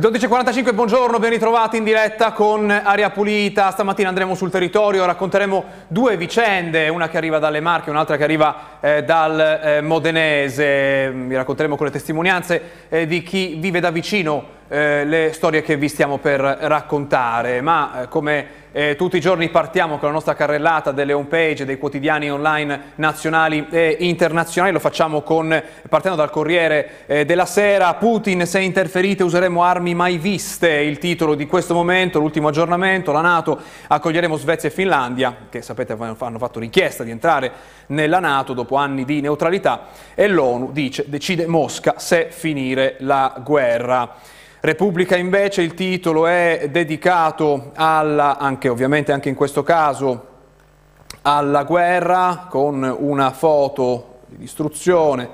12.45, 0.00 0.74
buongiorno, 0.74 1.18
ben 1.18 1.30
ritrovati 1.30 1.76
in 1.76 1.82
diretta 1.82 2.30
con 2.30 2.70
Aria 2.70 3.10
Pulita. 3.10 3.72
Stamattina 3.72 4.08
andremo 4.08 4.36
sul 4.36 4.50
territorio, 4.50 5.04
racconteremo 5.04 5.64
due 5.88 6.16
vicende, 6.16 6.88
una 6.88 7.08
che 7.08 7.16
arriva 7.16 7.40
dalle 7.40 7.58
Marche 7.60 7.88
e 7.88 7.90
un'altra 7.90 8.16
che 8.16 8.22
arriva 8.22 8.78
eh, 8.80 9.02
dal 9.02 9.40
eh, 9.40 9.80
Modenese. 9.80 11.10
Vi 11.10 11.34
racconteremo 11.34 11.74
con 11.74 11.86
le 11.86 11.92
testimonianze 11.92 12.62
eh, 12.88 13.06
di 13.06 13.24
chi 13.24 13.56
vive 13.56 13.80
da 13.80 13.90
vicino 13.90 14.57
eh, 14.68 15.04
le 15.04 15.32
storie 15.32 15.62
che 15.62 15.76
vi 15.76 15.88
stiamo 15.88 16.18
per 16.18 16.40
raccontare, 16.40 17.60
ma 17.60 18.02
eh, 18.02 18.08
come 18.08 18.66
eh, 18.72 18.96
tutti 18.96 19.16
i 19.16 19.20
giorni 19.20 19.48
partiamo 19.48 19.96
con 19.98 20.08
la 20.08 20.14
nostra 20.14 20.34
carrellata 20.34 20.92
delle 20.92 21.14
home 21.14 21.26
page 21.26 21.64
dei 21.64 21.78
quotidiani 21.78 22.30
online 22.30 22.92
nazionali 22.96 23.66
e 23.70 23.96
internazionali, 24.00 24.74
lo 24.74 24.78
facciamo 24.78 25.22
con, 25.22 25.62
partendo 25.88 26.18
dal 26.18 26.30
Corriere 26.30 26.90
eh, 27.06 27.24
della 27.24 27.46
Sera, 27.46 27.94
Putin 27.94 28.46
se 28.46 28.60
interferite 28.60 29.22
useremo 29.22 29.62
armi 29.62 29.94
mai 29.94 30.18
viste, 30.18 30.70
il 30.70 30.98
titolo 30.98 31.34
di 31.34 31.46
questo 31.46 31.72
momento, 31.72 32.18
l'ultimo 32.18 32.48
aggiornamento, 32.48 33.10
la 33.10 33.22
Nato, 33.22 33.58
accoglieremo 33.86 34.36
Svezia 34.36 34.68
e 34.68 34.72
Finlandia, 34.72 35.34
che 35.48 35.62
sapete 35.62 35.96
hanno 35.98 36.38
fatto 36.38 36.60
richiesta 36.60 37.04
di 37.04 37.10
entrare 37.10 37.50
nella 37.86 38.20
Nato 38.20 38.52
dopo 38.52 38.76
anni 38.76 39.04
di 39.04 39.22
neutralità 39.22 39.86
e 40.14 40.28
l'ONU 40.28 40.72
dice 40.72 41.04
decide 41.06 41.46
Mosca 41.46 41.94
se 41.96 42.28
finire 42.30 42.96
la 42.98 43.40
guerra. 43.42 44.36
Repubblica 44.60 45.16
invece 45.16 45.62
il 45.62 45.74
titolo 45.74 46.26
è 46.26 46.66
dedicato 46.68 47.70
alla, 47.76 48.38
anche 48.38 48.68
ovviamente 48.68 49.12
anche 49.12 49.28
in 49.28 49.36
questo 49.36 49.62
caso, 49.62 50.26
alla 51.22 51.62
guerra 51.62 52.46
con 52.50 52.82
una 52.98 53.30
foto 53.30 54.22
di 54.26 54.38
distruzione, 54.38 55.28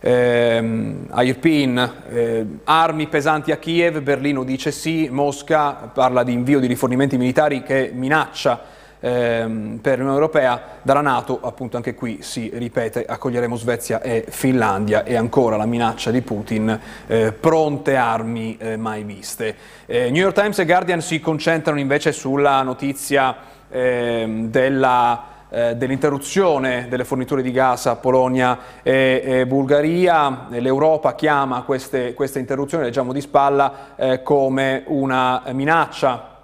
ehm, 0.00 1.06
a 1.08 1.22
Irpin, 1.22 1.92
eh, 2.10 2.46
armi 2.64 3.06
pesanti 3.06 3.52
a 3.52 3.56
Kiev, 3.56 4.00
Berlino 4.00 4.44
dice 4.44 4.70
sì, 4.70 5.08
Mosca 5.10 5.90
parla 5.90 6.22
di 6.22 6.34
invio 6.34 6.60
di 6.60 6.66
rifornimenti 6.66 7.16
militari 7.16 7.62
che 7.62 7.90
minaccia 7.94 8.71
ehm, 9.02 9.78
per 9.82 9.98
l'Unione 9.98 10.16
Europea, 10.16 10.62
dalla 10.82 11.00
Nato 11.00 11.40
appunto 11.42 11.76
anche 11.76 11.94
qui 11.94 12.18
si 12.22 12.50
ripete 12.54 13.04
accoglieremo 13.04 13.56
Svezia 13.56 14.00
e 14.00 14.24
Finlandia 14.28 15.04
e 15.04 15.16
ancora 15.16 15.56
la 15.56 15.66
minaccia 15.66 16.10
di 16.10 16.22
Putin, 16.22 16.80
eh, 17.06 17.32
pronte 17.32 17.96
armi 17.96 18.56
eh, 18.58 18.76
mai 18.76 19.02
viste. 19.02 19.54
Eh, 19.86 20.10
New 20.10 20.22
York 20.22 20.34
Times 20.34 20.58
e 20.58 20.64
Guardian 20.64 21.00
si 21.00 21.20
concentrano 21.20 21.78
invece 21.78 22.12
sulla 22.12 22.62
notizia 22.62 23.36
ehm, 23.68 24.48
della 24.48 25.26
eh, 25.54 25.76
dell'interruzione 25.76 26.86
delle 26.88 27.04
forniture 27.04 27.42
di 27.42 27.50
gas 27.50 27.84
a 27.84 27.96
Polonia 27.96 28.58
e, 28.82 29.20
e 29.22 29.46
Bulgaria. 29.46 30.46
L'Europa 30.48 31.14
chiama 31.14 31.60
queste, 31.60 32.14
queste, 32.14 32.38
interruzioni, 32.38 32.84
leggiamo 32.84 33.12
di 33.12 33.20
spalla, 33.20 33.94
eh, 33.96 34.22
come 34.22 34.82
una 34.86 35.42
minaccia, 35.52 36.38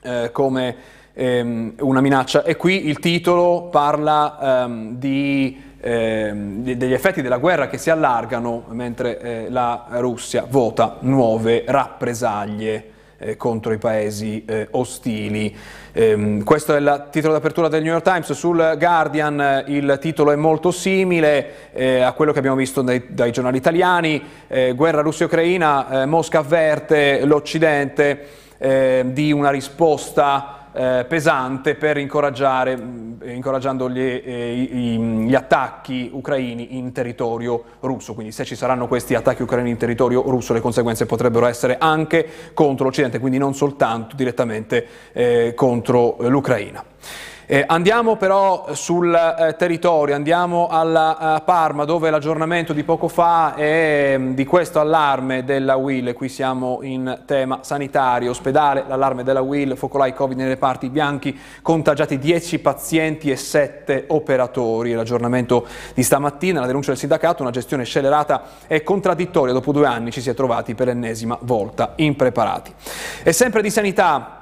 eh, 0.00 0.30
come 0.32 0.76
ehm, 1.14 1.74
una 1.80 2.00
minaccia. 2.00 2.44
E 2.44 2.56
qui 2.56 2.86
il 2.86 2.98
titolo 2.98 3.68
parla 3.70 4.64
ehm, 4.64 4.96
di, 4.96 5.60
ehm, 5.80 6.62
degli 6.62 6.92
effetti 6.92 7.22
della 7.22 7.38
guerra 7.38 7.68
che 7.68 7.78
si 7.78 7.90
allargano 7.90 8.64
mentre 8.68 9.18
eh, 9.20 9.46
la 9.50 9.86
Russia 9.90 10.46
vota 10.48 10.96
nuove 11.00 11.64
rappresaglie 11.66 12.92
eh, 13.22 13.36
contro 13.36 13.72
i 13.72 13.78
paesi 13.78 14.44
eh, 14.44 14.68
ostili. 14.72 15.54
Eh, 15.92 16.42
questo 16.44 16.74
è 16.74 16.78
il 16.78 17.08
titolo 17.10 17.34
d'apertura 17.34 17.68
del 17.68 17.82
New 17.82 17.92
York 17.92 18.04
Times. 18.04 18.32
Sul 18.32 18.74
Guardian 18.78 19.40
eh, 19.40 19.64
il 19.68 19.98
titolo 20.00 20.32
è 20.32 20.36
molto 20.36 20.70
simile 20.70 21.70
eh, 21.72 22.00
a 22.00 22.12
quello 22.12 22.32
che 22.32 22.38
abbiamo 22.38 22.56
visto 22.56 22.82
dai, 22.82 23.04
dai 23.08 23.30
giornali 23.30 23.56
italiani. 23.56 24.22
Eh, 24.48 24.72
guerra 24.74 25.02
Russia-Ucraina, 25.02 26.04
Mosca 26.06 26.40
avverte 26.40 27.24
l'Occidente 27.24 28.40
di 28.62 29.32
una 29.32 29.50
risposta 29.50 30.61
eh, 30.72 31.04
pesante 31.08 31.74
per 31.74 31.98
incoraggiare, 31.98 32.76
mm, 32.76 33.22
incoraggiando 33.24 33.90
gli, 33.90 34.00
eh, 34.00 34.54
gli, 35.26 35.34
attacchi 35.34 36.10
ucraini 36.12 36.76
in 36.76 36.92
territorio 36.92 37.62
russo. 37.80 38.14
Quindi 38.14 38.32
se 38.32 38.44
ci 38.44 38.56
saranno 38.56 38.88
questi 38.88 39.14
attacchi 39.14 39.42
ucraini 39.42 39.70
in 39.70 39.76
territorio 39.76 40.22
russo 40.22 40.52
le 40.52 40.60
conseguenze 40.60 41.06
potrebbero 41.06 41.46
essere 41.46 41.76
anche 41.78 42.26
contro 42.54 42.86
l'Occidente, 42.86 43.18
quindi 43.18 43.38
non 43.38 43.54
soltanto 43.54 44.16
direttamente 44.16 44.86
eh, 45.12 45.52
contro 45.54 46.16
l'Ucraina. 46.20 46.84
Eh, 47.52 47.62
andiamo 47.66 48.16
però 48.16 48.68
sul 48.72 49.14
eh, 49.14 49.56
territorio, 49.56 50.14
andiamo 50.14 50.68
alla 50.68 51.36
uh, 51.36 51.44
Parma 51.44 51.84
dove 51.84 52.08
l'aggiornamento 52.08 52.72
di 52.72 52.82
poco 52.82 53.08
fa 53.08 53.54
è 53.54 54.14
um, 54.16 54.32
di 54.34 54.46
questo 54.46 54.80
allarme 54.80 55.44
della 55.44 55.76
WIL, 55.76 56.14
qui 56.14 56.30
siamo 56.30 56.78
in 56.80 57.24
tema 57.26 57.58
sanitario, 57.60 58.30
ospedale, 58.30 58.84
l'allarme 58.88 59.22
della 59.22 59.42
WIL, 59.42 59.76
focolai 59.76 60.14
Covid 60.14 60.38
nei 60.38 60.48
reparti 60.48 60.88
bianchi, 60.88 61.38
contagiati 61.60 62.18
10 62.18 62.58
pazienti 62.60 63.30
e 63.30 63.36
7 63.36 64.06
operatori, 64.08 64.94
l'aggiornamento 64.94 65.66
di 65.92 66.02
stamattina, 66.02 66.60
la 66.60 66.66
denuncia 66.66 66.92
del 66.92 66.98
sindacato, 67.00 67.42
una 67.42 67.50
gestione 67.50 67.84
scelerata 67.84 68.44
e 68.66 68.82
contraddittoria, 68.82 69.52
dopo 69.52 69.72
due 69.72 69.84
anni 69.84 70.10
ci 70.10 70.22
si 70.22 70.30
è 70.30 70.34
trovati 70.34 70.74
per 70.74 70.86
l'ennesima 70.86 71.36
volta 71.42 71.92
impreparati. 71.96 72.72
E 73.22 73.32
sempre 73.34 73.60
di 73.60 73.68
sanità, 73.68 74.41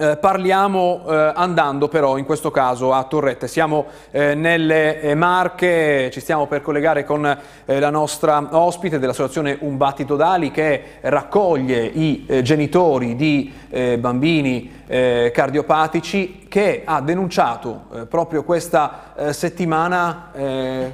eh, 0.00 0.16
parliamo 0.16 1.04
eh, 1.06 1.32
andando 1.34 1.88
però 1.88 2.16
in 2.16 2.24
questo 2.24 2.50
caso 2.50 2.94
a 2.94 3.04
Torrette, 3.04 3.46
siamo 3.46 3.84
eh, 4.10 4.34
nelle 4.34 4.98
eh, 5.02 5.14
Marche, 5.14 6.08
ci 6.10 6.20
stiamo 6.20 6.46
per 6.46 6.62
collegare 6.62 7.04
con 7.04 7.26
eh, 7.26 7.78
la 7.78 7.90
nostra 7.90 8.48
ospite 8.52 8.98
dell'associazione 8.98 9.58
Un 9.60 9.76
Battito 9.76 10.16
Dali 10.16 10.50
che 10.50 10.82
raccoglie 11.02 11.84
i 11.84 12.24
eh, 12.26 12.40
genitori 12.40 13.14
di 13.14 13.52
bambini 13.70 14.79
cardiopatici 14.90 16.46
che 16.48 16.82
ha 16.84 17.00
denunciato 17.00 17.82
proprio 18.08 18.42
questa 18.42 19.12
settimana 19.30 20.32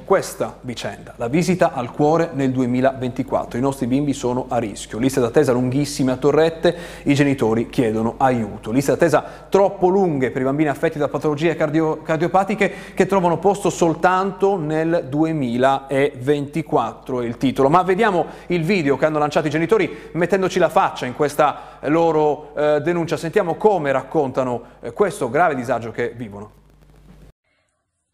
questa 0.05 0.57
vicenda, 0.61 1.13
la 1.15 1.27
visita 1.27 1.73
al 1.73 1.91
cuore 1.91 2.29
nel 2.33 2.51
2024. 2.51 3.57
I 3.57 3.61
nostri 3.61 3.87
bimbi 3.87 4.13
sono 4.13 4.45
a 4.49 4.59
rischio, 4.59 4.99
liste 4.99 5.19
d'attesa 5.19 5.51
lunghissime 5.51 6.11
a 6.11 6.17
Torrette, 6.17 6.77
i 7.03 7.15
genitori 7.15 7.69
chiedono 7.69 8.13
aiuto. 8.17 8.71
Liste 8.71 8.91
d'attesa 8.91 9.23
troppo 9.49 9.87
lunghe 9.87 10.29
per 10.29 10.43
i 10.43 10.45
bambini 10.45 10.69
affetti 10.69 10.99
da 10.99 11.07
patologie 11.07 11.55
cardio 11.55 12.03
cardiopatiche 12.03 12.71
che 12.93 13.07
trovano 13.07 13.39
posto 13.39 13.71
soltanto 13.71 14.57
nel 14.57 15.07
2024 15.09 17.21
è 17.21 17.25
il 17.25 17.37
titolo. 17.37 17.69
Ma 17.69 17.81
vediamo 17.81 18.27
il 18.47 18.63
video 18.63 18.95
che 18.95 19.05
hanno 19.05 19.17
lanciato 19.17 19.47
i 19.47 19.49
genitori 19.49 20.09
mettendoci 20.11 20.59
la 20.59 20.69
faccia 20.69 21.07
in 21.07 21.15
questa 21.15 21.76
loro 21.89 22.53
eh, 22.55 22.81
denuncia. 22.81 23.17
Sentiamo 23.17 23.55
come 23.55 23.91
raccontano 23.91 24.77
eh, 24.81 24.93
questo 24.93 25.29
grave 25.29 25.55
disagio 25.55 25.91
che 25.91 26.09
vivono. 26.09 26.51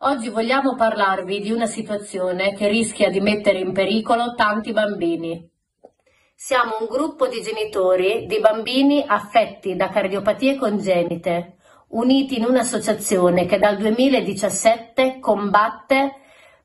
Oggi 0.06 0.28
vogliamo 0.30 0.76
parlarvi 0.76 1.40
di 1.40 1.52
una 1.52 1.66
situazione 1.66 2.54
che 2.56 2.68
rischia 2.68 3.10
di 3.10 3.22
mettere 3.22 3.60
in 3.60 3.72
pericolo 3.72 4.34
tanti 4.36 4.74
bambini. 4.74 5.50
Siamo 6.36 6.78
un 6.82 6.88
gruppo 6.88 7.28
di 7.28 7.42
genitori 7.42 8.26
di 8.26 8.40
bambini 8.40 9.06
affetti 9.08 9.78
da 9.78 9.88
cardiopatie 9.88 10.58
congenite, 10.58 11.56
uniti 11.90 12.38
in 12.38 12.44
un'associazione 12.44 13.46
che 13.46 13.58
dal 13.60 13.78
2017 13.78 15.20
combatte 15.22 16.16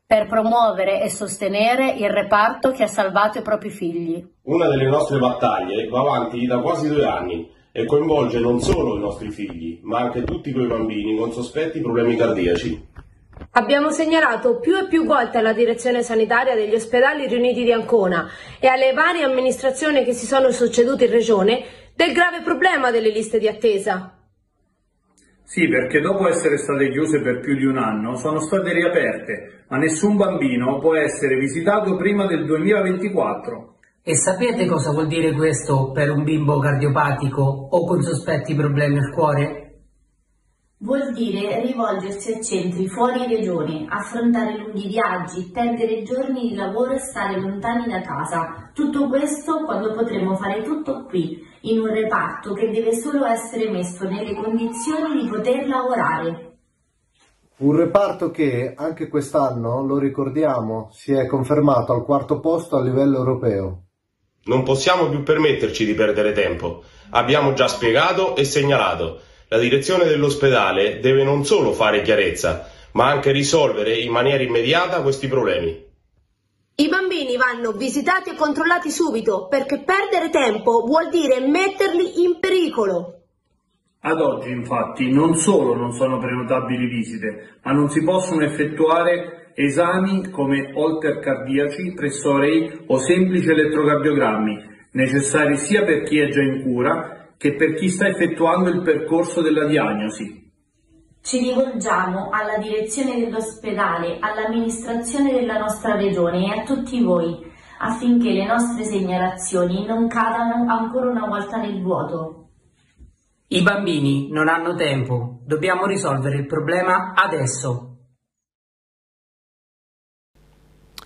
per 0.04 0.26
promuovere 0.26 1.02
e 1.02 1.08
sostenere 1.08 1.90
il 1.90 2.10
reparto 2.10 2.72
che 2.72 2.82
ha 2.82 2.88
salvato 2.88 3.38
i 3.38 3.42
propri 3.42 3.70
figli. 3.70 4.26
Una 4.48 4.66
delle 4.66 4.88
nostre 4.88 5.18
battaglie 5.18 5.88
va 5.88 6.00
avanti 6.00 6.46
da 6.46 6.60
quasi 6.60 6.88
due 6.88 7.04
anni 7.04 7.52
e 7.70 7.84
coinvolge 7.84 8.40
non 8.40 8.60
solo 8.60 8.96
i 8.96 8.98
nostri 8.98 9.30
figli, 9.30 9.78
ma 9.82 9.98
anche 9.98 10.24
tutti 10.24 10.52
quei 10.52 10.66
bambini 10.66 11.18
con 11.18 11.30
sospetti 11.32 11.82
problemi 11.82 12.16
cardiaci. 12.16 12.86
Abbiamo 13.50 13.90
segnalato 13.90 14.58
più 14.58 14.78
e 14.78 14.86
più 14.86 15.04
volte 15.04 15.36
alla 15.36 15.52
direzione 15.52 16.02
sanitaria 16.02 16.54
degli 16.54 16.74
ospedali 16.74 17.26
riuniti 17.26 17.62
di 17.62 17.72
Ancona 17.72 18.26
e 18.58 18.68
alle 18.68 18.94
varie 18.94 19.22
amministrazioni 19.22 20.02
che 20.02 20.14
si 20.14 20.24
sono 20.24 20.50
succedute 20.50 21.04
in 21.04 21.10
regione 21.10 21.64
del 21.94 22.14
grave 22.14 22.40
problema 22.40 22.90
delle 22.90 23.10
liste 23.10 23.38
di 23.38 23.48
attesa. 23.48 24.16
Sì, 25.42 25.68
perché 25.68 26.00
dopo 26.00 26.26
essere 26.26 26.56
state 26.56 26.90
chiuse 26.90 27.20
per 27.20 27.40
più 27.40 27.54
di 27.54 27.66
un 27.66 27.76
anno 27.76 28.16
sono 28.16 28.40
state 28.40 28.72
riaperte, 28.72 29.64
ma 29.68 29.76
nessun 29.76 30.16
bambino 30.16 30.78
può 30.78 30.94
essere 30.94 31.36
visitato 31.36 31.96
prima 31.96 32.26
del 32.26 32.46
2024. 32.46 33.74
E 34.02 34.16
sapete 34.16 34.66
cosa 34.66 34.92
vuol 34.92 35.06
dire 35.06 35.32
questo 35.32 35.90
per 35.92 36.10
un 36.10 36.24
bimbo 36.24 36.58
cardiopatico 36.58 37.42
o 37.42 37.84
con 37.84 38.00
sospetti 38.02 38.54
problemi 38.54 38.98
al 38.98 39.12
cuore? 39.12 39.68
Vuol 40.80 41.12
dire 41.12 41.60
rivolgersi 41.60 42.34
a 42.34 42.40
centri 42.40 42.86
fuori 42.86 43.26
regione, 43.26 43.84
affrontare 43.88 44.56
lunghi 44.58 44.86
viaggi, 44.86 45.50
perdere 45.52 46.04
giorni 46.04 46.50
di 46.50 46.54
lavoro 46.54 46.92
e 46.92 47.00
stare 47.00 47.40
lontani 47.40 47.88
da 47.88 48.00
casa. 48.00 48.70
Tutto 48.72 49.08
questo 49.08 49.64
quando 49.64 49.92
potremo 49.92 50.36
fare 50.36 50.62
tutto 50.62 51.04
qui, 51.06 51.42
in 51.62 51.80
un 51.80 51.88
reparto 51.88 52.52
che 52.52 52.70
deve 52.70 52.94
solo 52.94 53.24
essere 53.24 53.68
messo 53.70 54.08
nelle 54.08 54.34
condizioni 54.34 55.20
di 55.20 55.28
poter 55.28 55.66
lavorare. 55.66 56.58
Un 57.56 57.74
reparto 57.74 58.30
che, 58.30 58.72
anche 58.76 59.08
quest'anno, 59.08 59.84
lo 59.84 59.98
ricordiamo, 59.98 60.90
si 60.92 61.12
è 61.12 61.26
confermato 61.26 61.92
al 61.92 62.04
quarto 62.04 62.38
posto 62.38 62.76
a 62.76 62.82
livello 62.82 63.16
europeo. 63.16 63.87
Non 64.44 64.62
possiamo 64.62 65.08
più 65.08 65.22
permetterci 65.22 65.84
di 65.84 65.94
perdere 65.94 66.32
tempo. 66.32 66.84
Abbiamo 67.10 67.52
già 67.52 67.68
spiegato 67.68 68.36
e 68.36 68.44
segnalato. 68.44 69.20
La 69.48 69.58
direzione 69.58 70.04
dell'ospedale 70.04 71.00
deve 71.00 71.24
non 71.24 71.44
solo 71.44 71.72
fare 71.72 72.02
chiarezza, 72.02 72.70
ma 72.92 73.06
anche 73.06 73.32
risolvere 73.32 73.96
in 73.96 74.10
maniera 74.10 74.42
immediata 74.42 75.02
questi 75.02 75.26
problemi. 75.26 75.86
I 76.76 76.88
bambini 76.88 77.36
vanno 77.36 77.72
visitati 77.72 78.30
e 78.30 78.34
controllati 78.36 78.90
subito 78.90 79.48
perché 79.48 79.80
perdere 79.80 80.30
tempo 80.30 80.84
vuol 80.86 81.08
dire 81.08 81.40
metterli 81.40 82.22
in 82.22 82.38
pericolo. 82.38 83.14
Ad 84.00 84.20
oggi, 84.20 84.50
infatti, 84.50 85.10
non 85.10 85.34
solo 85.34 85.74
non 85.74 85.92
sono 85.92 86.18
prenotabili 86.18 86.86
visite, 86.86 87.58
ma 87.62 87.72
non 87.72 87.90
si 87.90 88.04
possono 88.04 88.44
effettuare 88.44 89.47
esami 89.60 90.30
come 90.30 90.70
holter 90.72 91.18
cardiaci, 91.18 91.92
pressorei 91.92 92.84
o 92.86 92.98
semplici 92.98 93.50
elettrocardiogrammi, 93.50 94.56
necessari 94.92 95.56
sia 95.56 95.84
per 95.84 96.04
chi 96.04 96.20
è 96.20 96.28
già 96.28 96.42
in 96.42 96.62
cura 96.62 97.32
che 97.36 97.56
per 97.56 97.74
chi 97.74 97.88
sta 97.88 98.06
effettuando 98.06 98.70
il 98.70 98.82
percorso 98.82 99.42
della 99.42 99.66
diagnosi. 99.66 100.46
Ci 101.20 101.38
rivolgiamo 101.40 102.30
alla 102.30 102.58
direzione 102.58 103.18
dell'ospedale, 103.18 104.18
all'amministrazione 104.20 105.32
della 105.32 105.58
nostra 105.58 105.96
regione 105.96 106.46
e 106.46 106.60
a 106.60 106.62
tutti 106.62 107.02
voi 107.02 107.46
affinché 107.80 108.30
le 108.30 108.46
nostre 108.46 108.84
segnalazioni 108.84 109.86
non 109.86 110.06
cadano 110.06 110.70
ancora 110.70 111.10
una 111.10 111.26
volta 111.26 111.58
nel 111.58 111.82
vuoto. 111.82 112.48
I 113.48 113.62
bambini 113.62 114.28
non 114.30 114.48
hanno 114.48 114.74
tempo, 114.74 115.40
dobbiamo 115.44 115.86
risolvere 115.86 116.36
il 116.36 116.46
problema 116.46 117.12
adesso. 117.14 117.87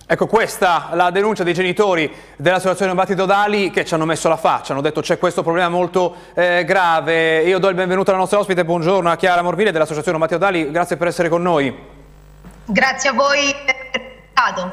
Ecco 0.05 0.27
questa 0.27 0.89
la 0.93 1.11
denuncia 1.11 1.43
dei 1.43 1.53
genitori 1.53 2.11
dell'associazione 2.35 2.93
Battito 2.93 3.25
Dali 3.25 3.71
che 3.71 3.85
ci 3.85 3.93
hanno 3.93 4.03
messo 4.03 4.27
la 4.27 4.35
faccia, 4.35 4.73
hanno 4.73 4.81
detto 4.81 4.99
c'è 4.99 5.17
questo 5.17 5.43
problema 5.43 5.69
molto 5.69 6.15
eh, 6.33 6.65
grave. 6.65 7.43
Io 7.43 7.57
do 7.57 7.69
il 7.69 7.75
benvenuto 7.75 8.09
alla 8.09 8.19
nostra 8.19 8.37
ospite, 8.37 8.65
buongiorno 8.65 9.09
a 9.09 9.15
Chiara 9.15 9.41
Morvile 9.41 9.71
dell'associazione 9.71 10.17
Battito 10.17 10.39
Dali, 10.39 10.69
grazie 10.71 10.97
per 10.97 11.07
essere 11.07 11.29
con 11.29 11.41
noi. 11.41 11.73
Grazie 12.65 13.09
a 13.09 13.13
voi 13.13 13.55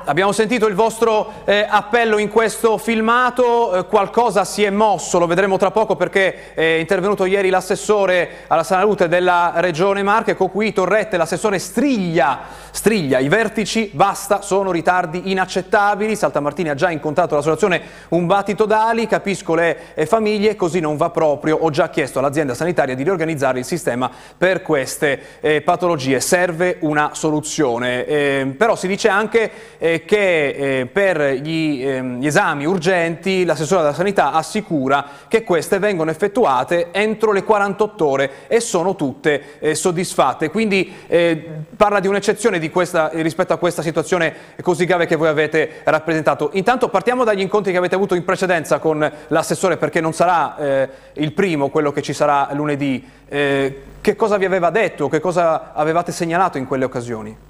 Abbiamo 0.06 0.32
sentito 0.32 0.66
il 0.66 0.74
vostro 0.74 1.32
eh, 1.44 1.66
appello 1.68 2.16
in 2.16 2.30
questo 2.30 2.78
filmato, 2.78 3.74
eh, 3.74 3.86
qualcosa 3.86 4.42
si 4.44 4.64
è 4.64 4.70
mosso, 4.70 5.18
lo 5.18 5.26
vedremo 5.26 5.58
tra 5.58 5.70
poco 5.70 5.96
perché 5.96 6.54
è 6.54 6.78
intervenuto 6.78 7.26
ieri 7.26 7.50
l'assessore 7.50 8.46
alla 8.46 8.62
salute 8.62 9.06
della 9.06 9.52
Regione 9.56 10.02
Marche, 10.02 10.34
Cocuì 10.34 10.72
Torrette, 10.72 11.18
l'assessore 11.18 11.58
Striglia, 11.58 12.40
Striglia, 12.70 13.18
i 13.18 13.28
vertici, 13.28 13.90
basta, 13.92 14.40
sono 14.40 14.72
ritardi 14.72 15.30
inaccettabili, 15.30 16.16
Saltamartini 16.16 16.70
ha 16.70 16.74
già 16.74 16.90
incontrato 16.90 17.34
l'associazione 17.34 17.82
Un 18.08 18.24
Battito 18.26 18.64
Dali, 18.64 19.06
capisco 19.06 19.54
le 19.54 19.92
eh, 19.92 20.06
famiglie, 20.06 20.56
così 20.56 20.80
non 20.80 20.96
va 20.96 21.10
proprio, 21.10 21.58
ho 21.58 21.68
già 21.68 21.90
chiesto 21.90 22.18
all'azienda 22.18 22.54
sanitaria 22.54 22.94
di 22.94 23.02
riorganizzare 23.02 23.58
il 23.58 23.66
sistema 23.66 24.10
per 24.38 24.62
queste 24.62 25.20
eh, 25.40 25.60
patologie, 25.60 26.18
serve 26.18 26.78
una 26.80 27.10
soluzione, 27.12 28.06
eh, 28.06 28.54
però 28.56 28.74
si 28.74 28.88
dice 28.88 29.08
anche 29.08 29.50
eh, 29.79 30.05
che 30.05 30.49
eh, 30.81 30.87
per 30.87 31.35
gli, 31.35 31.82
eh, 31.85 32.02
gli, 32.02 32.26
esami 32.26 32.67
urgenti 32.67 33.44
l'assessore 33.44 33.82
della 33.82 33.94
sanità 33.94 34.32
assicura 34.32 35.06
che 35.26 35.43
queste 35.43 35.79
vengono 35.79 36.11
effettuate 36.11 36.88
entro 36.93 37.32
le 37.32 37.43
48 37.43 38.06
ore 38.06 38.31
e 38.47 38.61
sono 38.61 38.94
tutte 38.94 39.58
eh, 39.58 39.75
soddisfatte. 39.75 40.50
Quindi 40.50 40.94
eh, 41.06 41.44
parla 41.76 42.00
di 42.00 42.08
un'eccezione 42.08 42.58
rispetto 42.58 43.52
a 43.52 43.56
questa 43.56 43.82
situazione 43.82 44.35
così 44.62 44.85
grave 44.85 45.06
che 45.06 45.17
voi 45.17 45.29
avete 45.29 45.81
rappresentato. 45.85 46.50
Intanto 46.55 46.88
partiamo 46.88 47.25
dagli 47.25 47.41
incontri 47.41 47.73
che 47.73 47.79
avete 47.79 47.94
avuto 47.94 48.14
in 48.14 48.25
precedenza 48.25 48.79
con 48.79 49.11
l'assessore 49.29 49.76
perché 49.76 50.00
non 50.00 50.12
sarà 50.12 50.56
eh, 50.56 50.88
il 51.14 51.32
primo 51.32 51.69
quello 51.69 51.91
che 51.93 52.02
ci 52.02 52.12
sarà 52.12 52.49
lunedì. 52.52 53.02
che 53.29 54.17
cosa 54.17 54.37
vi 54.37 54.44
aveva 54.44 54.70
detto? 54.70 55.08
Che 55.08 55.20
cosa 55.20 55.73
avevate 55.73 56.12
segnalato 56.12 56.58
in 56.58 56.67
quelle 56.67 56.85
occasioni? 56.85 57.49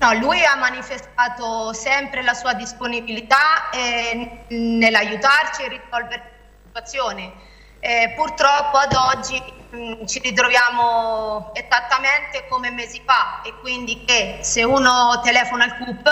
No, 0.00 0.12
lui 0.12 0.44
ha 0.44 0.54
manifestato 0.54 1.72
sempre 1.72 2.22
la 2.22 2.32
sua 2.32 2.54
disponibilità 2.54 3.68
eh, 3.70 4.44
nell'aiutarci 4.48 5.62
e 5.62 5.68
risolvere 5.68 6.22
la 6.52 6.66
situazione. 6.66 7.32
Eh, 7.80 8.12
purtroppo 8.14 8.76
ad 8.76 8.94
oggi 8.94 9.42
mh, 9.70 9.76
mm, 9.76 10.06
ci 10.06 10.20
ritroviamo 10.20 11.50
esattamente 11.52 12.46
come 12.48 12.70
mesi 12.70 13.02
fa 13.04 13.40
e 13.42 13.52
quindi 13.60 14.04
che 14.04 14.38
se 14.42 14.62
uno 14.62 15.20
telefona 15.24 15.64
al 15.64 15.76
CUP 15.78 16.08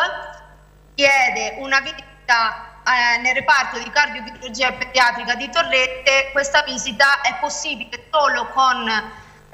chiede 0.96 1.54
una 1.58 1.78
visita 1.78 2.82
eh, 2.82 3.18
nel 3.18 3.34
reparto 3.34 3.78
di 3.78 3.88
cardiochirurgia 3.88 4.72
pediatrica 4.72 5.36
di 5.36 5.48
Torrette, 5.48 6.30
questa 6.32 6.62
visita 6.62 7.20
è 7.20 7.36
possibile 7.40 8.08
solo 8.10 8.48
con 8.48 8.84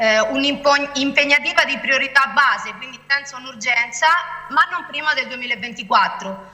eh, 0.03 0.19
un'impegnativa 0.19 1.65
di 1.65 1.79
priorità 1.79 2.27
base, 2.35 2.75
quindi 2.75 2.99
senza 3.07 3.37
un'urgenza, 3.37 4.09
ma 4.49 4.67
non 4.73 4.85
prima 4.89 5.15
del 5.15 5.29
2024. 5.29 6.51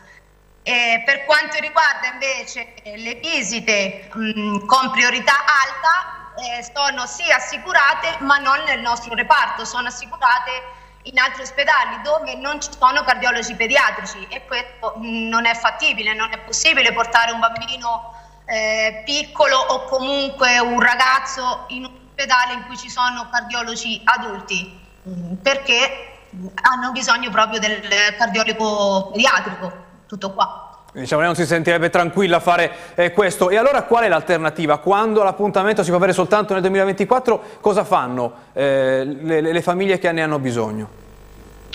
E 0.62 1.02
per 1.06 1.24
quanto 1.24 1.58
riguarda 1.58 2.08
invece 2.12 2.74
le 2.84 3.14
visite 3.14 4.10
mh, 4.12 4.66
con 4.66 4.90
priorità 4.90 5.32
alta, 5.32 6.34
eh, 6.36 6.62
sono 6.74 7.06
sì 7.06 7.22
assicurate, 7.30 8.18
ma 8.18 8.36
non 8.36 8.64
nel 8.66 8.80
nostro 8.80 9.14
reparto, 9.14 9.64
sono 9.64 9.88
assicurate 9.88 10.76
in 11.04 11.18
altri 11.18 11.40
ospedali 11.40 12.02
dove 12.02 12.34
non 12.34 12.60
ci 12.60 12.68
sono 12.78 13.02
cardiologi 13.02 13.54
pediatrici 13.54 14.26
e 14.28 14.44
questo 14.44 14.92
non 14.96 15.46
è 15.46 15.54
fattibile, 15.54 16.12
non 16.12 16.30
è 16.32 16.38
possibile 16.40 16.92
portare 16.92 17.30
un 17.30 17.40
bambino 17.40 18.14
eh, 18.44 19.02
piccolo 19.06 19.56
o 19.56 19.84
comunque 19.84 20.58
un 20.58 20.80
ragazzo 20.80 21.64
in 21.68 21.86
un 21.86 22.07
ospedale 22.18 22.54
in 22.54 22.64
cui 22.66 22.76
ci 22.76 22.90
sono 22.90 23.28
cardiologi 23.30 24.00
adulti 24.02 24.76
mm, 25.08 25.34
perché 25.34 26.16
hanno 26.62 26.90
bisogno 26.90 27.30
proprio 27.30 27.60
del 27.60 27.80
cardiologo 28.18 29.10
pediatrico, 29.12 29.72
tutto 30.06 30.32
qua. 30.32 30.64
Diciamo, 30.92 31.20
lei 31.20 31.30
non 31.30 31.38
si 31.38 31.46
sentirebbe 31.46 31.90
tranquilla 31.90 32.38
a 32.38 32.40
fare 32.40 32.72
eh, 32.96 33.12
questo. 33.12 33.50
E 33.50 33.56
allora 33.56 33.84
qual 33.84 34.02
è 34.02 34.08
l'alternativa? 34.08 34.78
Quando 34.78 35.22
l'appuntamento 35.22 35.82
si 35.82 35.88
può 35.88 35.98
avere 35.98 36.12
soltanto 36.12 36.54
nel 36.54 36.62
2024, 36.62 37.58
cosa 37.60 37.84
fanno 37.84 38.32
eh, 38.52 39.04
le, 39.04 39.40
le, 39.40 39.62
famiglie 39.62 39.98
che 39.98 40.10
ne 40.10 40.22
hanno 40.22 40.40
bisogno? 40.40 40.88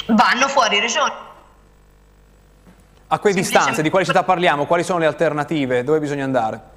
Vanno 0.08 0.48
fuori 0.50 0.80
regione. 0.80 1.14
A 3.08 3.20
quelle 3.20 3.36
distanze, 3.36 3.82
di 3.82 3.90
quali 3.90 4.06
città 4.06 4.24
parliamo? 4.24 4.66
Quali 4.66 4.84
sono 4.84 5.00
le 5.00 5.06
alternative? 5.06 5.84
Dove 5.84 6.00
bisogna 6.00 6.24
andare? 6.26 6.73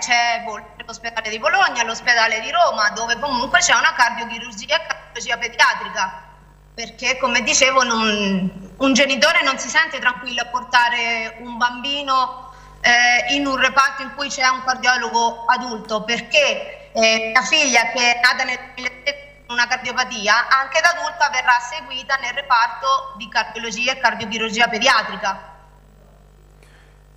C'è 0.00 0.42
l'ospedale 0.86 1.28
di 1.28 1.38
Bologna, 1.38 1.84
l'ospedale 1.84 2.40
di 2.40 2.50
Roma, 2.50 2.88
dove 2.90 3.18
comunque 3.18 3.58
c'è 3.58 3.74
una 3.74 3.92
cardiochirurgia 3.92 4.76
e 4.76 4.86
cardiologia 4.86 5.36
pediatrica, 5.36 6.22
perché 6.74 7.18
come 7.18 7.42
dicevo 7.42 7.82
non, 7.82 8.72
un 8.78 8.92
genitore 8.94 9.42
non 9.42 9.58
si 9.58 9.68
sente 9.68 9.98
tranquillo 9.98 10.40
a 10.40 10.46
portare 10.46 11.36
un 11.40 11.58
bambino 11.58 12.50
eh, 12.80 13.34
in 13.34 13.46
un 13.46 13.56
reparto 13.56 14.00
in 14.00 14.14
cui 14.16 14.28
c'è 14.28 14.48
un 14.48 14.64
cardiologo 14.64 15.44
adulto, 15.44 16.02
perché 16.02 16.90
eh, 16.92 17.30
la 17.34 17.42
figlia 17.42 17.90
che 17.90 18.16
è 18.16 18.20
nata 18.22 18.44
nel 18.44 18.58
2007 18.74 19.44
con 19.46 19.56
una 19.56 19.66
cardiopatia, 19.66 20.48
anche 20.48 20.80
da 20.80 20.96
adulta 20.96 21.28
verrà 21.28 21.58
seguita 21.60 22.16
nel 22.16 22.32
reparto 22.32 23.14
di 23.18 23.28
cardiologia 23.28 23.92
e 23.92 23.98
cardiochirurgia 23.98 24.66
pediatrica 24.68 25.49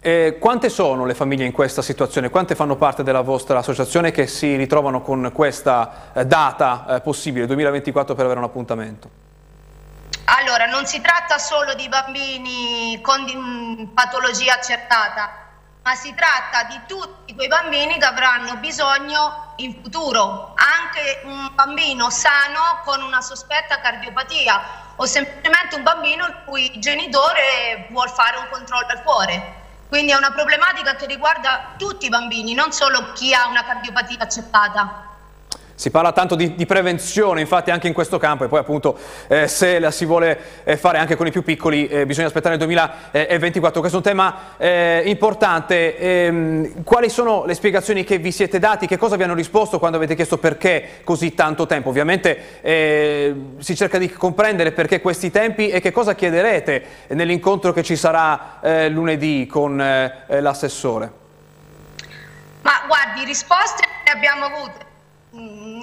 eh, 0.03 0.38
quante 0.38 0.67
sono 0.67 1.05
le 1.05 1.15
famiglie 1.15 1.45
in 1.45 1.53
questa 1.53 1.81
situazione? 1.81 2.29
Quante 2.29 2.55
fanno 2.55 2.75
parte 2.75 3.03
della 3.03 3.22
vostra 3.22 3.60
associazione 3.60 4.12
che 4.12 4.27
si 4.27 4.57
ritrovano 4.57 5.01
con 5.01 5.31
questa 5.33 6.12
eh, 6.13 6.25
data 6.25 6.86
eh, 6.89 7.00
possibile, 7.00 7.45
2024, 7.45 8.13
per 8.13 8.25
avere 8.25 8.39
un 8.39 8.45
appuntamento? 8.45 9.10
Allora, 10.25 10.65
non 10.65 10.86
si 10.86 11.00
tratta 11.00 11.38
solo 11.38 11.74
di 11.75 11.88
bambini 11.88 13.00
con 13.01 13.91
patologia 13.93 14.55
accertata, 14.55 15.31
ma 15.83 15.95
si 15.95 16.13
tratta 16.13 16.67
di 16.67 16.81
tutti 16.86 17.33
quei 17.33 17.48
bambini 17.48 17.98
che 17.98 18.05
avranno 18.05 18.57
bisogno 18.57 19.53
in 19.57 19.81
futuro, 19.81 20.53
anche 20.55 21.22
un 21.24 21.50
bambino 21.55 22.10
sano 22.10 22.81
con 22.83 23.01
una 23.01 23.22
sospetta 23.22 23.79
cardiopatia 23.79 24.62
o 24.98 25.05
semplicemente 25.05 25.75
un 25.75 25.83
bambino 25.83 26.25
il 26.25 26.36
cui 26.45 26.77
genitore 26.79 27.88
vuole 27.89 28.12
fare 28.12 28.36
un 28.36 28.48
controllo 28.51 28.88
al 28.88 29.01
cuore. 29.01 29.62
Quindi 29.93 30.12
è 30.12 30.15
una 30.15 30.31
problematica 30.31 30.95
che 30.95 31.05
riguarda 31.05 31.75
tutti 31.77 32.07
i 32.07 32.09
bambini, 32.09 32.55
non 32.55 32.71
solo 32.71 33.12
chi 33.13 33.31
ha 33.31 33.47
una 33.47 33.63
cardiopatia 33.63 34.17
accettata. 34.23 35.12
Si 35.75 35.89
parla 35.89 36.12
tanto 36.12 36.36
di, 36.36 36.53
di, 36.53 36.68
prevenzione, 36.68 37.42
infatti, 37.42 37.72
anche 37.72 37.88
in 37.88 37.94
questo 37.94 38.20
campo, 38.20 38.44
e 38.44 38.48
poi 38.48 38.60
appunto 38.60 38.96
eh, 39.27 39.48
se 39.48 39.80
la 39.80 39.89
si 39.89 40.06
vuole 40.06 40.38
eh, 40.63 40.77
fare 40.77 41.00
anche 41.00 41.15
con 41.15 41.25
i 41.25 41.32
più 41.32 41.42
piccoli 41.44 41.88
eh, 41.88 42.06
bisogna 42.06 42.27
aspettare 42.27 42.56
il 42.56 42.60
2024. 42.62 43.80
Questo 43.80 43.98
è 43.98 44.01
un 44.01 44.06
tema 44.06 44.36
eh, 44.58 45.01
importante. 45.06 45.98
Ehm, 45.98 46.84
quali 46.84 47.10
sono 47.10 47.46
le 47.46 47.56
spiegazioni 47.56 48.03
che 48.03 48.20
vi 48.20 48.32
siete 48.32 48.60
dati? 48.60 48.86
Che 48.86 48.98
cosa 48.98 49.15
vi 49.15 49.24
hanno 49.24 49.34
risposto 49.34 49.80
quando 49.80 49.98
avete 49.98 50.13
chiesto 50.13 50.38
perché 50.38 51.01
così 51.03 51.34
tanto 51.34 51.65
tempo? 51.65 51.89
Ovviamente 51.89 52.62
eh, 52.62 53.36
si 53.58 53.75
cerca 53.75 53.98
di 53.98 54.12
comprendere 54.12 54.74
perché 54.74 55.01
questi 55.01 55.32
tempi 55.32 55.70
e 55.70 55.82
che 55.82 55.92
cosa 55.92 56.13
chiederete 56.13 56.86
nell'incontro 57.08 57.74
che 57.74 57.82
ci 57.82 57.96
sarà 57.96 58.60
eh, 58.62 58.89
lunedì 58.89 59.48
con 59.48 59.77
l'assessore. 60.27 61.12
Ma 62.62 62.84
guardi, 62.88 63.25
risposte 63.25 63.84
ne 64.06 64.12
abbiamo 64.12 64.46
avute 64.46 64.92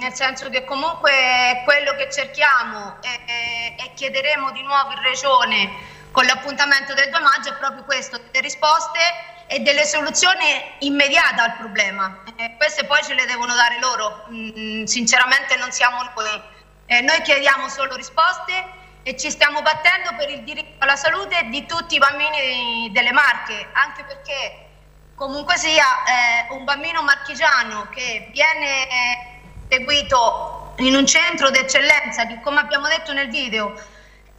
nel 0.01 0.13
senso 0.15 0.49
che 0.49 0.65
comunque 0.65 1.61
quello 1.63 1.95
che 1.95 2.09
cerchiamo 2.11 2.97
e, 3.01 3.75
e, 3.77 3.91
chiederemo 3.93 4.51
di 4.51 4.63
nuovo 4.63 4.91
in 4.93 5.01
regione 5.03 5.69
con 6.09 6.25
l'appuntamento 6.25 6.95
del 6.95 7.11
2 7.11 7.19
maggio 7.19 7.49
è 7.49 7.57
proprio 7.57 7.83
questo, 7.83 8.17
delle 8.17 8.41
risposte 8.41 8.99
e 9.45 9.59
delle 9.59 9.85
soluzioni 9.85 10.43
immediate 10.79 11.39
al 11.39 11.55
problema. 11.57 12.23
E 12.35 12.55
queste 12.57 12.85
poi 12.85 13.03
ce 13.03 13.13
le 13.13 13.25
devono 13.25 13.53
dare 13.53 13.79
loro, 13.79 14.25
mm, 14.31 14.85
sinceramente 14.85 15.55
non 15.57 15.71
siamo 15.71 16.01
noi. 16.01 16.41
Eh, 16.87 17.01
noi 17.01 17.21
chiediamo 17.21 17.69
solo 17.69 17.95
risposte 17.95 18.79
e 19.03 19.15
ci 19.17 19.29
stiamo 19.29 19.61
battendo 19.61 20.15
per 20.17 20.29
il 20.31 20.41
diritto 20.43 20.83
alla 20.83 20.95
salute 20.95 21.47
di 21.49 21.65
tutti 21.67 21.95
i 21.95 21.99
bambini 21.99 22.89
delle 22.91 23.11
Marche, 23.11 23.69
anche 23.73 24.03
perché 24.03 24.65
comunque 25.13 25.57
sia 25.57 25.85
eh, 25.85 26.53
un 26.53 26.63
bambino 26.63 27.03
marchigiano 27.03 27.87
che 27.91 28.29
viene... 28.31 29.29
Seguito 29.71 30.73
in 30.79 30.95
un 30.95 31.05
centro 31.05 31.49
d'eccellenza 31.49 32.25
che 32.27 32.41
come 32.41 32.59
abbiamo 32.59 32.89
detto 32.89 33.13
nel 33.13 33.29
video 33.29 33.73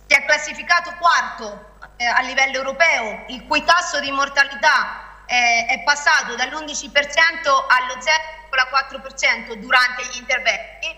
si 0.07 0.15
è 0.15 0.27
classificato 0.27 0.93
quarto 1.01 1.79
eh, 1.97 2.05
a 2.05 2.21
livello 2.21 2.59
europeo, 2.59 3.25
il 3.29 3.47
cui 3.47 3.65
tasso 3.65 3.99
di 4.01 4.11
mortalità 4.11 5.23
eh, 5.25 5.65
è 5.69 5.83
passato 5.85 6.35
dall'11% 6.35 7.49
allo 7.49 7.95
0,4% 7.95 9.55
durante 9.55 10.05
gli 10.05 10.19
interventi, 10.19 10.95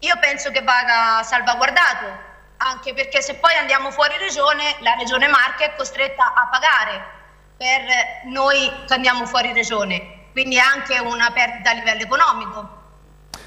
io 0.00 0.18
penso 0.18 0.50
che 0.50 0.62
vada 0.62 1.22
salvaguardato, 1.22 2.06
anche 2.56 2.92
perché 2.92 3.22
se 3.22 3.36
poi 3.36 3.54
andiamo 3.54 3.92
fuori 3.92 4.18
regione, 4.18 4.74
la 4.80 4.96
regione 4.98 5.28
Marche 5.28 5.64
è 5.64 5.76
costretta 5.76 6.34
a 6.34 6.48
pagare 6.48 7.04
per 7.56 7.82
noi 8.24 8.68
che 8.84 8.94
andiamo 8.94 9.26
fuori 9.26 9.52
regione, 9.52 10.30
quindi 10.32 10.56
è 10.56 10.60
anche 10.60 10.98
una 10.98 11.30
perdita 11.30 11.70
a 11.70 11.74
livello 11.74 12.02
economico. 12.02 12.75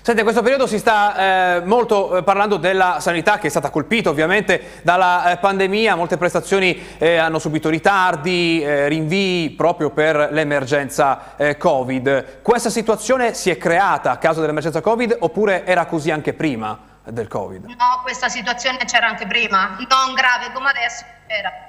Senti, 0.01 0.21
in 0.21 0.23
questo 0.23 0.41
periodo 0.41 0.65
si 0.65 0.79
sta 0.79 1.57
eh, 1.57 1.61
molto 1.65 2.17
eh, 2.17 2.23
parlando 2.23 2.55
della 2.55 2.99
sanità 3.01 3.37
che 3.37 3.47
è 3.47 3.49
stata 3.49 3.69
colpita 3.69 4.09
ovviamente 4.09 4.79
dalla 4.81 5.31
eh, 5.31 5.37
pandemia, 5.37 5.95
molte 5.95 6.17
prestazioni 6.17 6.97
eh, 6.97 7.17
hanno 7.17 7.37
subito 7.37 7.67
ritardi, 7.69 8.61
eh, 8.61 8.87
rinvii 8.87 9.51
proprio 9.51 9.89
per 9.89 10.29
l'emergenza 10.31 11.35
eh, 11.35 11.57
Covid. 11.57 12.41
Questa 12.41 12.69
situazione 12.69 13.33
si 13.33 13.49
è 13.49 13.57
creata 13.57 14.11
a 14.11 14.17
causa 14.17 14.39
dell'emergenza 14.39 14.79
Covid 14.79 15.17
oppure 15.19 15.65
era 15.65 15.85
così 15.85 16.11
anche 16.11 16.33
prima 16.33 16.79
del 17.03 17.27
Covid? 17.27 17.65
No, 17.65 17.99
questa 18.01 18.29
situazione 18.29 18.77
c'era 18.85 19.07
anche 19.07 19.27
prima, 19.27 19.75
non 19.77 20.13
grave 20.13 20.51
come 20.53 20.69
adesso 20.69 21.03
era. 21.27 21.68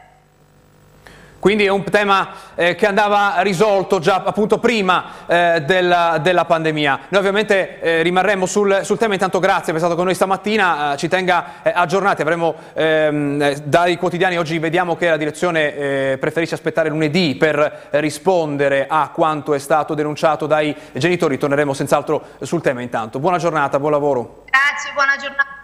Quindi 1.40 1.64
è 1.64 1.70
un 1.70 1.84
tema 1.84 2.28
eh, 2.54 2.74
che 2.74 2.86
andava 2.86 3.36
risolto 3.38 3.98
già 3.98 4.22
appunto 4.26 4.58
prima 4.58 5.26
eh, 5.26 5.62
della, 5.64 6.18
della, 6.20 6.44
pandemia. 6.44 7.00
Noi 7.08 7.20
ovviamente 7.20 7.80
eh, 7.80 8.02
rimarremo 8.02 8.44
sul, 8.44 8.80
sul, 8.82 8.98
tema, 8.98 9.14
intanto 9.14 9.38
grazie 9.38 9.72
per 9.72 9.76
essere 9.76 9.86
stato 9.86 9.96
con 9.96 10.04
noi 10.04 10.14
stamattina, 10.14 10.92
eh, 10.92 10.96
ci 10.98 11.08
tenga 11.08 11.62
eh, 11.62 11.72
aggiornati, 11.74 12.20
avremo 12.20 12.54
ehm, 12.74 13.40
eh, 13.40 13.56
dai 13.64 13.96
quotidiani, 13.96 14.36
oggi 14.36 14.58
vediamo 14.58 14.96
che 14.96 15.08
la 15.08 15.16
direzione 15.16 16.18
preferisce 16.18 16.54
aspettare 16.54 16.90
lunedì 16.90 17.36
per 17.36 17.88
rispondere 17.92 18.86
a 18.86 19.08
quanto 19.08 19.54
è 19.54 19.58
stato 19.58 19.94
denunciato 19.94 20.46
dai 20.46 20.76
genitori, 20.92 21.38
torneremo 21.38 21.72
senz'altro 21.72 22.22
sul 22.42 22.60
tema 22.60 22.82
intanto. 22.82 23.18
Buona 23.18 23.38
giornata, 23.38 23.78
buon 23.78 23.92
lavoro. 23.92 24.44
Grazie, 24.50 24.92
buona 24.92 25.16
giornata. 25.16 25.59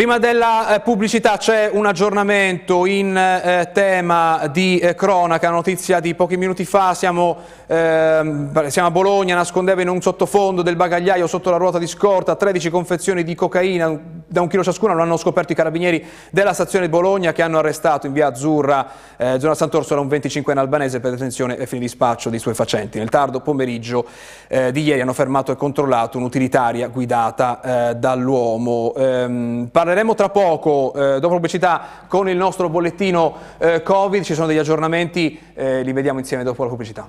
Prima 0.00 0.16
della 0.16 0.76
eh, 0.76 0.80
pubblicità 0.80 1.36
c'è 1.36 1.68
un 1.70 1.84
aggiornamento 1.84 2.86
in 2.86 3.14
eh, 3.14 3.68
tema 3.74 4.46
di 4.46 4.78
eh, 4.78 4.94
cronaca, 4.94 5.50
notizia 5.50 6.00
di 6.00 6.14
pochi 6.14 6.38
minuti 6.38 6.64
fa, 6.64 6.94
siamo, 6.94 7.36
ehm, 7.66 8.68
siamo, 8.68 8.88
a 8.88 8.90
Bologna, 8.90 9.34
nascondeva 9.34 9.82
in 9.82 9.90
un 9.90 10.00
sottofondo 10.00 10.62
del 10.62 10.76
bagagliaio 10.76 11.26
sotto 11.26 11.50
la 11.50 11.58
ruota 11.58 11.76
di 11.76 11.86
scorta 11.86 12.34
13 12.34 12.70
confezioni 12.70 13.22
di 13.22 13.34
cocaina 13.34 14.20
da 14.26 14.40
un 14.40 14.48
chilo 14.48 14.62
ciascuna, 14.62 14.94
lo 14.94 15.02
hanno 15.02 15.18
scoperto 15.18 15.52
i 15.52 15.54
carabinieri 15.56 16.02
della 16.30 16.54
stazione 16.54 16.86
di 16.86 16.90
Bologna 16.90 17.32
che 17.32 17.42
hanno 17.42 17.58
arrestato 17.58 18.06
in 18.06 18.12
via 18.12 18.28
Azzurra, 18.28 18.86
eh, 19.16 19.38
zona 19.38 19.54
Sant'Orsola, 19.54 20.00
un 20.00 20.06
25enne 20.06 20.56
albanese 20.56 21.00
per 21.00 21.10
detenzione 21.10 21.58
e 21.58 21.66
fine 21.66 21.80
di 21.80 21.88
spaccio 21.88 22.30
di 22.30 22.38
suoi 22.38 22.54
facenti. 22.54 22.96
Nel 22.96 23.10
tardo 23.10 23.40
pomeriggio 23.40 24.06
eh, 24.48 24.72
di 24.72 24.82
ieri 24.82 25.00
hanno 25.00 25.12
fermato 25.12 25.50
e 25.52 25.56
controllato 25.56 26.16
un'utilitaria 26.16 26.88
guidata 26.88 27.60
eh, 27.90 27.96
dall'uomo. 27.96 28.94
Ehm, 28.96 29.68
Parleremo 29.90 30.14
tra 30.14 30.28
poco, 30.28 30.92
eh, 30.94 31.18
dopo 31.18 31.34
pubblicità, 31.34 31.82
con 32.06 32.28
il 32.28 32.36
nostro 32.36 32.68
bollettino 32.68 33.34
eh, 33.58 33.82
Covid, 33.82 34.22
ci 34.22 34.34
sono 34.34 34.46
degli 34.46 34.58
aggiornamenti, 34.58 35.36
eh, 35.52 35.82
li 35.82 35.92
vediamo 35.92 36.20
insieme 36.20 36.44
dopo 36.44 36.62
la 36.62 36.68
pubblicità. 36.68 37.08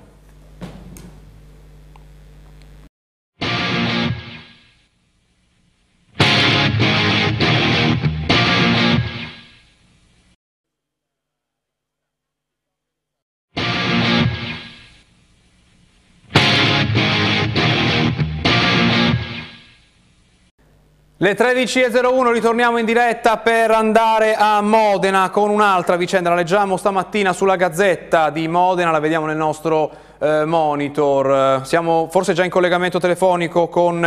Le 21.22 21.36
13.01 21.36 22.32
ritorniamo 22.32 22.78
in 22.78 22.84
diretta 22.84 23.36
per 23.36 23.70
andare 23.70 24.34
a 24.34 24.60
Modena 24.60 25.30
con 25.30 25.50
un'altra 25.50 25.94
vicenda, 25.94 26.30
la 26.30 26.34
leggiamo 26.34 26.76
stamattina 26.76 27.32
sulla 27.32 27.54
Gazzetta 27.54 28.28
di 28.30 28.48
Modena, 28.48 28.90
la 28.90 28.98
vediamo 28.98 29.26
nel 29.26 29.36
nostro 29.36 29.92
eh, 30.18 30.44
monitor. 30.44 31.64
Siamo 31.64 32.08
forse 32.10 32.32
già 32.32 32.42
in 32.42 32.50
collegamento 32.50 32.98
telefonico 32.98 33.68
con 33.68 34.04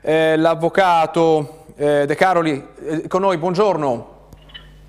eh, 0.00 0.36
l'avvocato 0.36 1.66
eh, 1.76 2.04
De 2.04 2.14
Caroli, 2.16 2.66
eh, 2.84 3.06
con 3.06 3.20
noi, 3.20 3.36
buongiorno. 3.36 4.15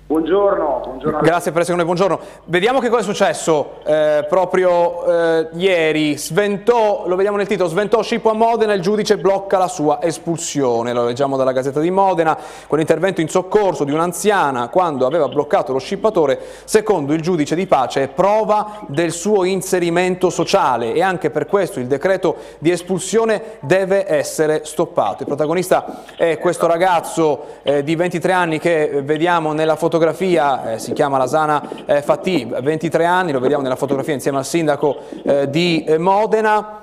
Buongiorno, 0.08 0.80
buongiorno. 0.84 1.20
Grazie 1.20 1.52
per 1.52 1.60
essere 1.60 1.76
con 1.76 1.86
noi, 1.86 1.94
buongiorno. 1.94 2.26
Vediamo 2.46 2.80
che 2.80 2.88
cosa 2.88 3.02
è 3.02 3.04
successo 3.04 3.72
eh, 3.84 4.24
proprio 4.26 5.04
eh, 5.04 5.48
ieri. 5.52 6.16
Sventò, 6.16 7.06
lo 7.06 7.14
vediamo 7.14 7.36
nel 7.36 7.46
titolo, 7.46 7.68
sventò 7.68 8.00
Scippo 8.00 8.30
a 8.30 8.32
Modena, 8.32 8.72
il 8.72 8.80
giudice 8.80 9.18
blocca 9.18 9.58
la 9.58 9.68
sua 9.68 10.00
espulsione. 10.00 10.94
Lo 10.94 11.04
leggiamo 11.04 11.36
dalla 11.36 11.52
Gazzetta 11.52 11.80
di 11.80 11.90
Modena, 11.90 12.38
quell'intervento 12.66 13.20
in 13.20 13.28
soccorso 13.28 13.84
di 13.84 13.92
un'anziana 13.92 14.68
quando 14.68 15.04
aveva 15.04 15.28
bloccato 15.28 15.74
lo 15.74 15.78
scippatore, 15.78 16.40
secondo 16.64 17.12
il 17.12 17.20
giudice 17.20 17.54
di 17.54 17.66
pace 17.66 18.04
è 18.04 18.08
prova 18.08 18.80
del 18.86 19.12
suo 19.12 19.44
inserimento 19.44 20.30
sociale 20.30 20.94
e 20.94 21.02
anche 21.02 21.28
per 21.28 21.44
questo 21.44 21.80
il 21.80 21.86
decreto 21.86 22.36
di 22.60 22.70
espulsione 22.70 23.58
deve 23.60 24.08
essere 24.08 24.64
stoppato. 24.64 25.24
Il 25.24 25.28
protagonista 25.28 26.04
è 26.16 26.38
questo 26.38 26.66
ragazzo 26.66 27.58
eh, 27.62 27.84
di 27.84 27.94
23 27.94 28.32
anni 28.32 28.58
che 28.58 29.02
vediamo 29.04 29.52
nella 29.52 29.76
fotografia 29.76 29.96
fotografia, 29.98 30.74
eh, 30.74 30.78
si 30.78 30.92
chiama 30.92 31.18
Lasana 31.18 31.84
eh, 31.84 32.02
Fatti, 32.02 32.48
23 32.48 33.04
anni, 33.04 33.32
lo 33.32 33.40
vediamo 33.40 33.64
nella 33.64 33.74
fotografia 33.74 34.14
insieme 34.14 34.38
al 34.38 34.46
sindaco 34.46 34.96
eh, 35.24 35.50
di 35.50 35.82
eh, 35.82 35.98
Modena. 35.98 36.82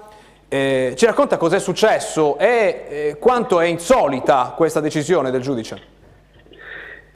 Eh, 0.50 0.93
ci 0.98 1.05
racconta 1.05 1.38
cos'è 1.38 1.60
successo 1.60 2.38
e 2.38 2.86
eh, 2.89 3.17
quanto 3.17 3.62
è 3.62 3.65
insolita 3.67 4.53
questa 4.55 4.81
decisione 4.81 5.31
del 5.31 5.41
giudice? 5.41 5.95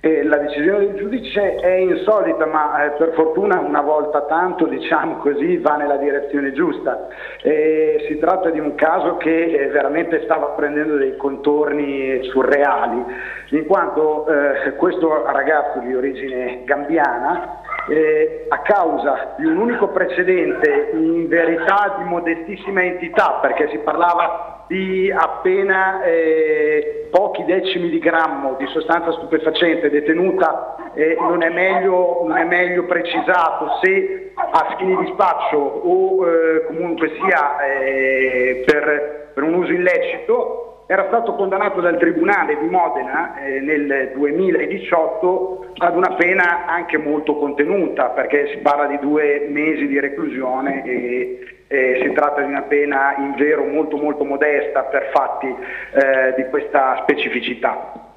Eh, 0.01 0.23
la 0.23 0.37
decisione 0.37 0.85
del 0.85 0.95
giudice 0.95 1.55
è 1.55 1.73
insolita, 1.73 2.45
ma 2.45 2.85
eh, 2.85 2.91
per 2.91 3.11
fortuna 3.15 3.59
una 3.59 3.81
volta 3.81 4.21
tanto, 4.21 4.65
diciamo 4.65 5.17
così, 5.17 5.57
va 5.57 5.75
nella 5.75 5.97
direzione 5.97 6.53
giusta. 6.53 7.09
Eh, 7.41 8.05
si 8.07 8.17
tratta 8.17 8.49
di 8.49 8.59
un 8.59 8.75
caso 8.75 9.17
che 9.17 9.43
eh, 9.43 9.67
veramente 9.67 10.21
stava 10.23 10.51
prendendo 10.55 10.95
dei 10.95 11.17
contorni 11.17 12.23
surreali, 12.31 13.03
in 13.49 13.65
quanto 13.65 14.25
eh, 14.25 14.73
questo 14.75 15.25
ragazzo 15.25 15.79
di 15.79 15.93
origine 15.93 16.61
gambiana, 16.63 17.57
eh, 17.89 18.45
a 18.47 18.59
causa 18.59 19.33
di 19.37 19.45
un 19.45 19.57
unico 19.57 19.89
precedente 19.89 20.91
in 20.93 21.27
verità 21.27 21.95
di 21.97 22.05
modestissima 22.05 22.83
entità, 22.83 23.39
perché 23.41 23.67
si 23.67 23.79
parlava 23.79 24.63
di 24.67 25.11
appena 25.11 26.03
eh, 26.03 26.98
pochi 27.09 27.43
decimi 27.45 27.89
di 27.89 27.99
grammo 27.99 28.55
di 28.57 28.65
sostanza 28.67 29.11
stupefacente 29.13 29.89
detenuta, 29.89 30.91
eh, 30.93 31.15
non, 31.19 31.43
è 31.43 31.49
meglio, 31.49 32.23
non, 32.25 32.37
è 32.37 32.45
meglio, 32.45 32.85
precisato 32.85 33.79
se 33.81 34.31
a 34.35 34.75
fini 34.77 34.95
di 34.97 35.11
spaccio 35.13 35.57
o 35.57 36.27
eh, 36.27 36.65
comunque 36.67 37.11
sia 37.19 37.63
eh, 37.65 38.63
per, 38.65 39.31
per, 39.33 39.43
un 39.43 39.53
uso 39.55 39.71
illecito, 39.71 40.68
era 40.91 41.05
stato 41.05 41.35
condannato 41.35 41.81
dal 41.81 41.99
Tribunale 41.99 42.57
di 42.57 42.65
Modena 42.65 43.39
eh, 43.39 43.59
nel 43.59 44.09
2018 44.15 45.73
ad 45.77 45.95
una 45.95 46.15
pena 46.15 46.65
anche 46.65 46.97
molto 46.97 47.35
contenuta, 47.35 48.05
perché 48.05 48.47
si 48.47 48.57
parla 48.57 48.87
di 48.87 48.97
due 48.97 49.45
mesi 49.49 49.85
di 49.85 49.99
reclusione 49.99 50.83
e, 50.83 51.45
e 51.67 51.99
si 52.01 52.11
tratta 52.13 52.41
di 52.41 52.47
una 52.47 52.63
pena 52.63 53.13
in 53.19 53.35
vero 53.37 53.65
molto 53.65 53.97
molto 53.97 54.23
modesta 54.23 54.81
per 54.85 55.11
fatti 55.13 55.45
eh, 55.45 56.33
di 56.35 56.45
questa 56.49 56.97
specificità. 57.03 58.07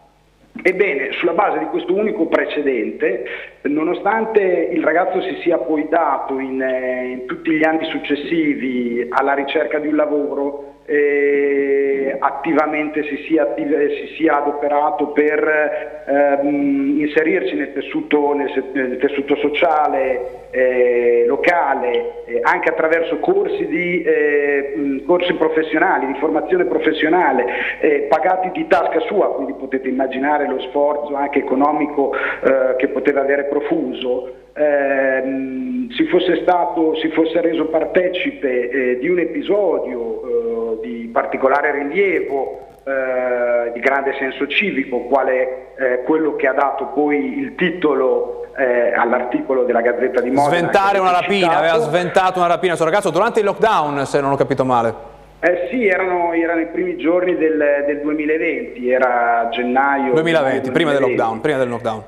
Ebbene, 0.62 1.12
sulla 1.12 1.34
base 1.34 1.58
di 1.58 1.66
questo 1.66 1.94
unico 1.94 2.24
precedente, 2.26 3.24
nonostante 3.64 4.40
il 4.40 4.82
ragazzo 4.82 5.20
si 5.20 5.40
sia 5.42 5.58
poi 5.58 5.88
dato 5.90 6.38
in, 6.38 6.62
eh, 6.62 7.04
in 7.08 7.26
tutti 7.26 7.50
gli 7.50 7.64
anni 7.64 7.84
successivi 7.90 9.08
alla 9.10 9.34
ricerca 9.34 9.78
di 9.78 9.88
un 9.88 9.96
lavoro, 9.96 10.71
eh, 10.92 12.16
attivamente 12.18 13.02
si 13.04 13.16
sia, 13.26 13.54
si 13.56 14.14
sia, 14.16 14.42
adoperato 14.42 15.08
per 15.08 16.04
ehm, 16.06 17.00
inserirsi 17.00 17.54
nel 17.54 17.72
tessuto, 17.72 18.34
nel, 18.34 18.50
nel 18.72 18.98
tessuto 18.98 19.34
sociale 19.36 20.48
eh, 20.50 21.24
locale, 21.26 22.24
eh, 22.26 22.40
anche 22.42 22.68
attraverso 22.68 23.18
corsi, 23.20 23.66
di, 23.66 24.02
eh, 24.02 25.02
corsi, 25.06 25.32
professionali, 25.34 26.06
di 26.06 26.18
formazione 26.18 26.66
professionale, 26.66 27.46
eh, 27.80 28.06
pagati 28.10 28.50
di 28.52 28.66
tasca 28.66 29.00
sua, 29.00 29.34
quindi 29.34 29.54
potete 29.54 29.88
immaginare 29.88 30.46
lo 30.46 30.60
sforzo 30.60 31.14
anche 31.14 31.38
economico 31.38 32.12
eh, 32.14 32.76
che 32.76 32.88
poteva 32.88 33.22
avere 33.22 33.44
profuso. 33.44 34.40
Ehm, 34.54 35.90
si, 35.90 36.04
fosse 36.06 36.42
stato, 36.42 36.94
si 36.96 37.08
fosse 37.08 37.40
reso 37.40 37.66
partecipe 37.66 38.98
di 39.00 39.08
un 39.08 39.18
episodio 39.18 40.78
di 40.82 41.08
particolare 41.12 41.72
rilievo, 41.72 42.68
eh, 42.84 43.70
di 43.72 43.80
grande 43.80 44.14
senso 44.18 44.46
civico, 44.48 45.02
quale 45.02 45.74
eh, 45.76 46.02
quello 46.04 46.34
che 46.34 46.48
ha 46.48 46.52
dato 46.52 46.86
poi 46.86 47.38
il 47.38 47.54
titolo 47.54 48.46
eh, 48.56 48.92
all'articolo 48.92 49.64
della 49.64 49.80
Gazzetta 49.80 50.20
di 50.20 50.30
Modena. 50.30 50.56
Sventare 50.56 50.98
una 50.98 51.12
rapina, 51.12 51.46
citato. 51.46 51.58
aveva 51.58 51.78
sventato 51.78 52.38
una 52.38 52.48
rapina 52.48 52.74
sul 52.74 52.86
ragazzo 52.86 53.10
durante 53.10 53.38
il 53.38 53.46
lockdown, 53.46 54.04
se 54.04 54.20
non 54.20 54.32
ho 54.32 54.36
capito 54.36 54.64
male. 54.64 55.10
Eh 55.40 55.68
sì, 55.70 55.86
erano, 55.86 56.32
erano 56.32 56.60
i 56.60 56.66
primi 56.66 56.96
giorni 56.96 57.36
del, 57.36 57.84
del, 57.86 58.00
2020, 58.00 58.90
era 58.90 59.48
gennaio 59.50 60.12
2020, 60.12 60.70
2020. 60.70 60.70
Prima, 60.70 60.92
del 60.92 61.00
lockdown, 61.00 61.40
prima 61.40 61.58
del 61.58 61.68
lockdown. 61.68 62.02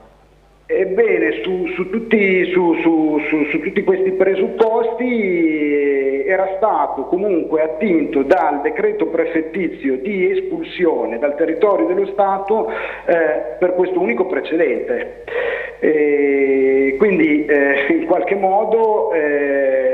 Ebbene, 0.67 1.43
su, 1.43 1.67
su, 1.75 1.91
tutti, 1.91 2.47
su, 2.47 2.75
su, 2.81 3.61
tutti, 3.61 3.85
questi 3.85 4.13
presupposti 4.13 6.25
era 6.27 6.55
stato 6.57 7.05
comunque 7.05 7.61
attinto 7.61 8.23
dal 8.23 8.63
decreto 8.63 9.09
prefettizio 9.09 9.99
di 9.99 10.31
espulsione 10.31 11.19
dal 11.19 11.37
territorio 11.37 11.85
dello 11.85 12.07
Stato 12.07 12.71
eh, 12.71 13.57
per 13.59 13.75
questo 13.75 14.01
unico 14.01 14.25
precedente. 14.25 15.25
E 15.81 16.95
quindi 16.97 17.45
eh, 17.45 17.85
in 17.91 18.07
qualche 18.07 18.35
modo 18.35 19.13
eh, 19.13 19.94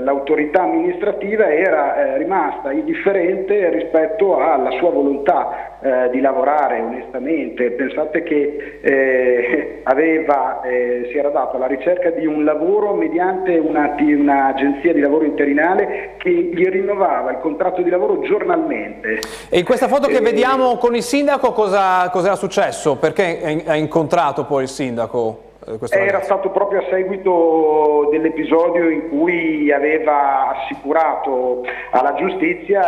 l'autorità 0.00 0.62
amministrativa 0.62 1.52
era 1.52 1.96
eh, 1.96 2.18
rimasta 2.18 2.72
indifferente 2.72 3.70
rispetto 3.70 4.38
alla 4.38 4.70
sua 4.72 4.90
volontà 4.90 5.78
eh, 5.80 6.10
di 6.10 6.20
lavorare 6.20 6.80
onestamente. 6.80 7.70
Pensate 7.70 8.22
che 8.22 8.78
eh, 8.80 9.80
aveva, 9.84 10.60
si 10.62 11.16
era 11.16 11.30
dato 11.30 11.56
alla 11.56 11.66
ricerca 11.66 12.10
di 12.10 12.26
un 12.26 12.44
lavoro 12.44 12.94
mediante 12.94 13.58
un'agenzia 13.58 14.92
di 14.92 15.00
lavoro 15.00 15.24
interinale 15.24 16.14
che 16.18 16.30
gli 16.30 16.66
rinnovava 16.66 17.30
il 17.30 17.38
contratto 17.38 17.82
di 17.82 17.90
lavoro 17.90 18.20
giornalmente. 18.20 19.20
E 19.48 19.58
in 19.58 19.64
questa 19.64 19.88
foto 19.88 20.08
che 20.08 20.20
vediamo 20.20 20.76
con 20.76 20.94
il 20.94 21.02
sindaco 21.02 21.52
cosa, 21.52 22.08
cosa 22.10 22.28
era 22.28 22.36
successo? 22.36 22.96
Perché 22.96 23.62
ha 23.66 23.76
incontrato 23.76 24.44
poi 24.44 24.64
il 24.64 24.68
sindaco? 24.68 25.46
Eh, 25.68 25.98
Era 25.98 26.22
stato 26.22 26.50
proprio 26.50 26.80
a 26.80 26.84
seguito 26.88 28.08
dell'episodio 28.10 28.88
in 28.88 29.08
cui 29.10 29.70
aveva 29.70 30.56
assicurato 30.56 31.62
alla 31.90 32.14
giustizia 32.14 32.86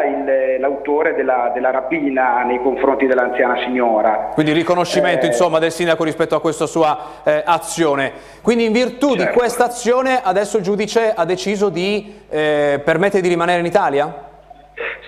l'autore 0.58 1.14
della, 1.14 1.50
della, 1.52 1.70
rapina 1.70 2.42
nei 2.42 2.60
confronti 2.62 3.06
dell'anziana 3.06 3.58
signora. 3.64 4.30
Quindi 4.32 4.52
riconoscimento 4.52 5.26
eh, 5.26 5.28
insomma, 5.28 5.58
del 5.58 5.72
sindaco 5.72 6.04
rispetto 6.04 6.34
a 6.34 6.40
questa 6.40 6.66
sua 6.66 6.98
eh, 7.22 7.42
azione. 7.44 8.12
Quindi 8.40 8.64
in 8.64 8.72
virtù 8.72 9.14
certo. 9.14 9.24
di 9.24 9.38
questa 9.38 9.64
azione 9.64 10.20
adesso 10.22 10.56
il 10.56 10.62
giudice 10.62 11.12
ha 11.14 11.24
deciso 11.24 11.68
di 11.68 12.20
eh, 12.30 12.80
permettere 12.82 13.20
di 13.20 13.28
rimanere 13.28 13.60
in 13.60 13.66
Italia? 13.66 14.28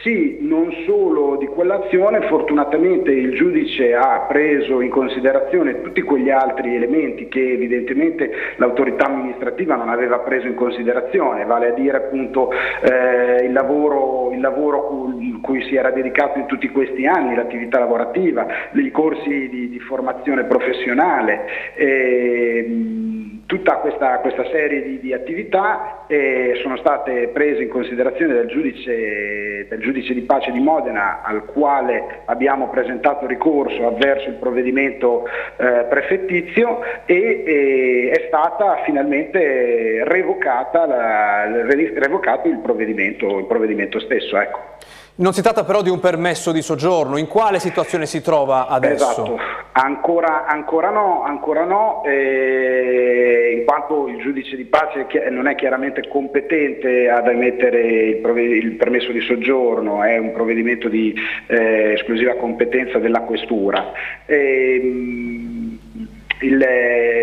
Sì, 0.02 0.38
non 0.40 0.72
solo 0.84 1.36
di 1.36 1.46
quell'azione, 1.46 2.26
fortunatamente 2.26 3.12
il 3.12 3.36
giudice 3.36 3.94
ha 3.94 4.26
preso 4.28 4.80
in 4.80 4.90
considerazione 4.90 5.80
tutti 5.80 6.02
quegli 6.02 6.28
altri 6.28 6.74
elementi 6.74 7.28
che 7.28 7.52
evidentemente 7.52 8.28
l'autorità 8.56 9.06
amministrativa 9.06 9.76
non 9.76 9.90
aveva 9.90 10.18
preso 10.18 10.48
in 10.48 10.56
considerazione, 10.56 11.44
vale 11.44 11.68
a 11.68 11.74
dire 11.74 11.98
appunto 11.98 12.50
eh, 12.50 13.44
il 13.44 13.52
lavoro, 13.52 14.32
il 14.32 14.40
lavoro 14.40 14.86
cui, 14.88 15.38
cui, 15.40 15.62
si 15.68 15.76
era 15.76 15.92
dedicato 15.92 16.36
in 16.40 16.46
tutti 16.46 16.68
questi 16.70 17.06
anni, 17.06 17.36
l'attività 17.36 17.78
lavorativa, 17.78 18.44
i 18.72 18.90
corsi 18.90 19.48
di, 19.48 19.68
di 19.68 19.78
formazione 19.78 20.46
professionale. 20.46 21.46
Eh, 21.76 23.10
tutta 23.52 23.76
questa, 23.76 24.18
questa 24.20 24.46
serie 24.46 24.82
di, 24.82 24.98
di 24.98 25.12
attività 25.12 26.06
eh, 26.06 26.58
sono 26.62 26.78
state 26.78 27.28
prese 27.34 27.64
in 27.64 27.68
considerazione 27.68 28.32
dal 28.32 28.46
giudice, 28.46 29.66
dal 29.68 29.78
giudice, 29.78 29.91
di 29.92 30.22
pace 30.22 30.50
di 30.50 30.60
Modena 30.60 31.22
al 31.22 31.44
quale 31.44 32.22
abbiamo 32.24 32.68
presentato 32.68 33.26
ricorso 33.26 33.86
avverso 33.86 34.28
il 34.28 34.36
provvedimento 34.36 35.26
eh, 35.56 35.86
prefettizio 35.88 36.80
e 37.04 37.44
eh, 37.46 38.10
è 38.10 38.24
stata 38.26 38.82
finalmente 38.84 40.02
revocata 40.04 40.86
la, 40.86 41.44
revocato 41.44 42.48
il 42.48 42.58
provvedimento, 42.58 43.38
il 43.38 43.46
provvedimento 43.46 43.98
stesso. 44.00 44.38
Ecco. 44.38 44.58
Non 45.14 45.34
si 45.34 45.42
tratta 45.42 45.64
però 45.64 45.82
di 45.82 45.90
un 45.90 46.00
permesso 46.00 46.52
di 46.52 46.62
soggiorno, 46.62 47.18
in 47.18 47.28
quale 47.28 47.58
situazione 47.58 48.06
si 48.06 48.22
trova 48.22 48.66
adesso? 48.66 49.10
Esatto, 49.10 49.38
ancora, 49.72 50.46
ancora 50.46 50.88
no, 50.88 51.22
ancora 51.22 51.64
no 51.64 52.02
eh, 52.02 53.56
in 53.58 53.66
quanto 53.66 54.08
il 54.08 54.16
giudice 54.22 54.56
di 54.56 54.64
pace 54.64 55.06
non 55.28 55.48
è 55.48 55.54
chiaramente 55.54 56.08
competente 56.08 57.10
ad 57.10 57.28
emettere 57.28 57.80
il, 57.82 58.24
il 58.38 58.72
permesso 58.76 59.12
di 59.12 59.20
soggiorno, 59.20 60.02
è 60.02 60.16
un 60.16 60.32
provvedimento 60.32 60.88
di 60.88 61.14
eh, 61.46 61.92
esclusiva 61.92 62.36
competenza 62.36 62.98
della 62.98 63.20
questura. 63.20 63.92
Eh, 64.24 64.80
il, 66.40 66.66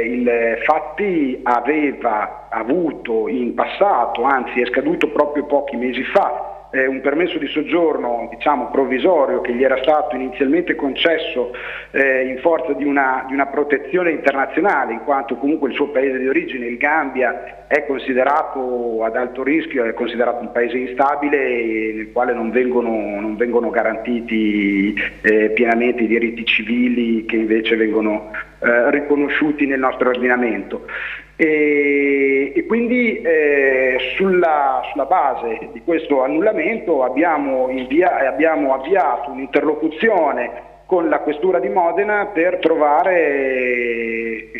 il, 0.06 0.58
Fatti 0.64 1.40
aveva 1.42 2.48
avuto 2.52 3.28
in 3.28 3.56
passato, 3.56 4.22
anzi 4.22 4.62
è 4.62 4.68
scaduto 4.68 5.10
proprio 5.10 5.46
pochi 5.46 5.76
mesi 5.76 6.04
fa, 6.04 6.59
eh, 6.72 6.86
un 6.86 7.02
permesso 7.02 7.38
di 7.38 7.48
soggiorno 7.48 8.28
diciamo, 8.32 8.70
provvisorio 8.70 9.42
che 9.42 9.54
gli 9.54 9.64
era 9.64 9.78
stato 9.82 10.16
inizialmente 10.16 10.76
concesso 10.76 11.52
eh, 11.92 12.26
in 12.26 12.40
forza 12.40 12.74
di 12.74 12.84
una, 12.84 13.26
di 13.28 13.34
una, 13.34 13.48
protezione 13.48 14.12
internazionale, 14.12 14.94
in 14.94 15.04
quanto 15.04 15.36
comunque 15.36 15.70
il 15.70 15.76
suo 15.76 15.90
paese 15.90 16.20
di 16.20 16.28
origine, 16.28 16.68
il 16.68 16.78
Gambia, 16.78 17.66
è 17.68 17.86
considerato 17.86 19.04
ad 19.04 19.16
alto 19.16 19.44
rischio, 19.44 19.86
è 19.86 19.94
considerato 19.94 20.42
un 20.42 20.52
paese 20.52 20.78
instabile 20.78 21.94
nel 21.94 22.12
quale 22.12 22.34
non 22.34 22.52
vengono, 22.52 23.20
non 23.20 23.36
vengono 23.36 23.70
garantiti 23.70 24.94
eh, 25.22 25.50
pienamente 25.52 26.04
i 26.04 26.08
diritti 26.08 26.46
civili 26.46 27.26
che 27.26 27.36
invece 27.36 27.76
vengono 27.76 28.32
eh, 28.62 28.92
riconosciuti 28.92 29.66
nel 29.66 29.80
nostro 29.80 30.10
ordinamento. 30.10 30.86
E, 31.42 32.52
e 32.54 32.66
quindi 32.66 33.22
eh, 33.22 33.96
sulla, 34.18 34.82
sulla, 34.92 35.06
base 35.06 35.70
di 35.72 35.82
questo 35.86 36.22
annullamento 36.22 37.02
abbiamo, 37.02 37.70
invia, 37.70 38.28
abbiamo 38.28 38.74
avviato 38.74 39.32
un'interlocuzione 39.32 40.82
con 40.86 41.08
la 41.08 41.20
Questura 41.20 41.60
di 41.60 41.70
Modena 41.70 42.26
per 42.26 42.58
trovare 42.58 44.52